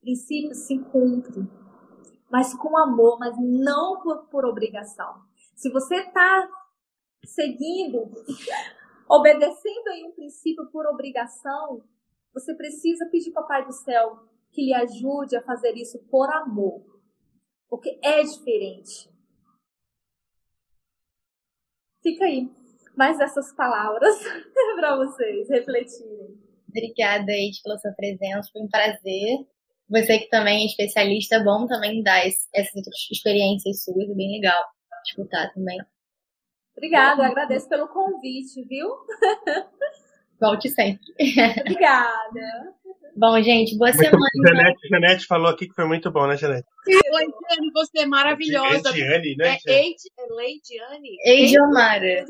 [0.00, 1.50] Princípio se cumpre.
[2.30, 5.20] Mas com amor, mas não por, por obrigação.
[5.56, 6.48] Se você está
[7.24, 8.08] seguindo,
[9.10, 11.82] obedecendo aí um princípio por obrigação,
[12.32, 16.30] você precisa pedir para o Pai do Céu que lhe ajude a fazer isso por
[16.32, 16.84] amor.
[17.68, 19.10] Porque é diferente.
[22.02, 22.48] Fica aí.
[22.96, 24.16] Mais essas palavras
[24.76, 26.38] para vocês refletirem.
[26.68, 28.50] Obrigada, Eide, pela sua presença.
[28.52, 29.38] Foi um prazer.
[29.88, 34.08] Você que também é especialista, é bom também dar essas experiências suas.
[34.08, 34.62] É bem legal
[35.04, 35.80] escutar também.
[36.76, 38.88] Obrigada, agradeço pelo convite, viu?
[40.40, 41.04] Volte sempre.
[41.60, 42.74] Obrigada.
[43.16, 44.28] Bom, gente, boa Muito semana.
[44.34, 44.48] bom.
[44.48, 46.66] Janete, Janete falou aqui que foi muito bom, né, Janete?
[46.88, 48.90] Oi, Jane, você é maravilhosa.
[48.90, 51.16] Ediane, né, É é Leidiane?
[51.26, 52.24] Eidiomara.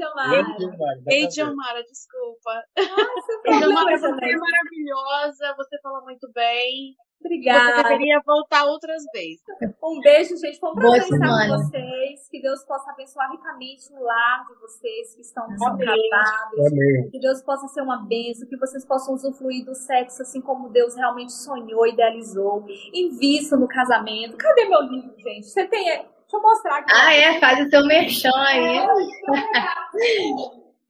[1.09, 2.65] Eidiomara, desculpa.
[2.77, 6.95] Nossa, Eidiomara, você é maravilhosa, você fala muito bem.
[7.23, 7.77] Obrigada.
[7.77, 9.43] Você deveria voltar outras vezes.
[9.83, 10.59] Um beijo, gente.
[10.59, 12.29] Foi um prazer estar com vocês.
[12.31, 16.71] Que Deus possa abençoar ricamente o lar de vocês que estão casados.
[17.11, 18.49] Que Deus possa ser uma bênção.
[18.49, 22.65] Que vocês possam usufruir do sexo assim como Deus realmente sonhou, idealizou.
[22.95, 24.37] Invista no casamento.
[24.37, 25.47] Cadê meu livro, gente?
[25.47, 25.85] Você tem.
[25.85, 26.93] Deixa eu mostrar aqui.
[26.95, 27.39] Ah, é?
[27.41, 28.87] Faz o seu merchan aí.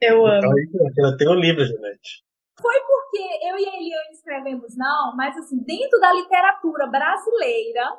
[0.00, 0.52] Eu amo.
[0.52, 0.68] Aí,
[0.98, 2.22] Ela tem um livro, Janete.
[2.60, 7.96] Foi porque eu e a Eliane escrevemos, não, mas assim, dentro da literatura brasileira,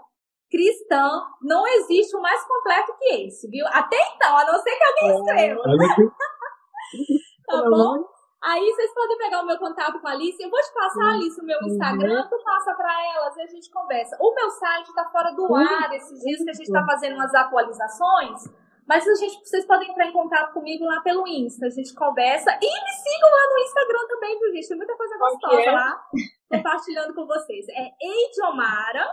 [0.49, 1.09] cristã,
[1.41, 3.65] não existe um mais completo que esse, viu?
[3.67, 5.61] Até então, a não ser que alguém escreva.
[5.65, 6.01] Olha aqui.
[7.47, 8.05] Tá bom?
[8.43, 10.41] Aí vocês podem pegar o meu contato com a Alice.
[10.41, 12.27] Eu vou te passar, Alice, o meu Instagram.
[12.29, 14.17] Tu passa pra elas e a gente conversa.
[14.19, 17.33] O meu site tá fora do ar esses dias que a gente tá fazendo umas
[17.35, 18.41] atualizações.
[18.87, 21.67] Mas a gente, vocês podem entrar em contato comigo lá pelo Insta.
[21.67, 22.51] A gente conversa.
[22.61, 24.67] E me sigam lá no Instagram também, viu, gente?
[24.67, 25.71] Tem muita coisa gostosa é?
[25.71, 26.03] lá.
[26.49, 27.65] Compartilhando com vocês.
[27.69, 29.05] É Eidiomara,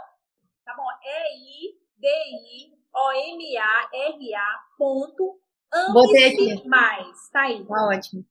[0.64, 0.89] tá bom?
[1.05, 2.79] E-I-D-I-O-M-A-R-A
[4.77, 5.41] ponto
[5.73, 7.31] ame-se mais.
[7.31, 7.64] Tá aí.
[7.66, 8.25] Tá ótimo.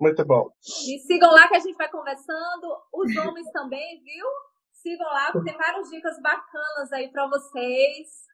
[0.00, 0.50] Muito bom.
[0.86, 2.76] Me sigam lá que a gente vai conversando.
[2.92, 4.26] Os homens também, viu?
[4.72, 8.29] Sigam lá, porque tem várias dicas bacanas aí pra vocês.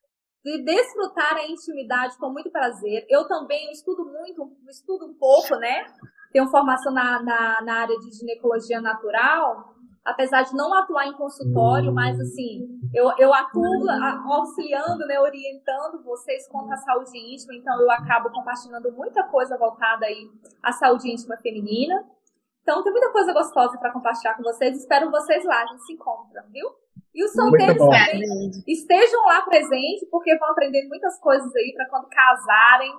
[0.46, 3.04] De desfrutar a intimidade com muito prazer.
[3.08, 5.84] Eu também estudo muito, estudo um pouco, né?
[6.32, 9.74] Tenho formação na, na, na área de ginecologia natural.
[10.04, 16.00] Apesar de não atuar em consultório, mas assim, eu, eu atuo a- auxiliando, né, orientando
[16.04, 20.30] vocês quanto à saúde íntima, então eu acabo compartilhando muita coisa voltada aí
[20.62, 22.04] à saúde íntima feminina.
[22.62, 24.78] Então tem muita coisa gostosa para compartilhar com vocês.
[24.78, 26.68] Espero vocês lá, a gente se encontra, viu?
[27.16, 32.10] E os solteiros também estejam lá presentes, porque vão aprender muitas coisas aí para quando
[32.10, 32.92] casarem.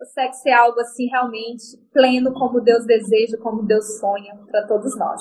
[0.00, 4.96] O sexo é algo assim realmente pleno, como Deus deseja, como Deus sonha para todos
[4.96, 5.20] nós.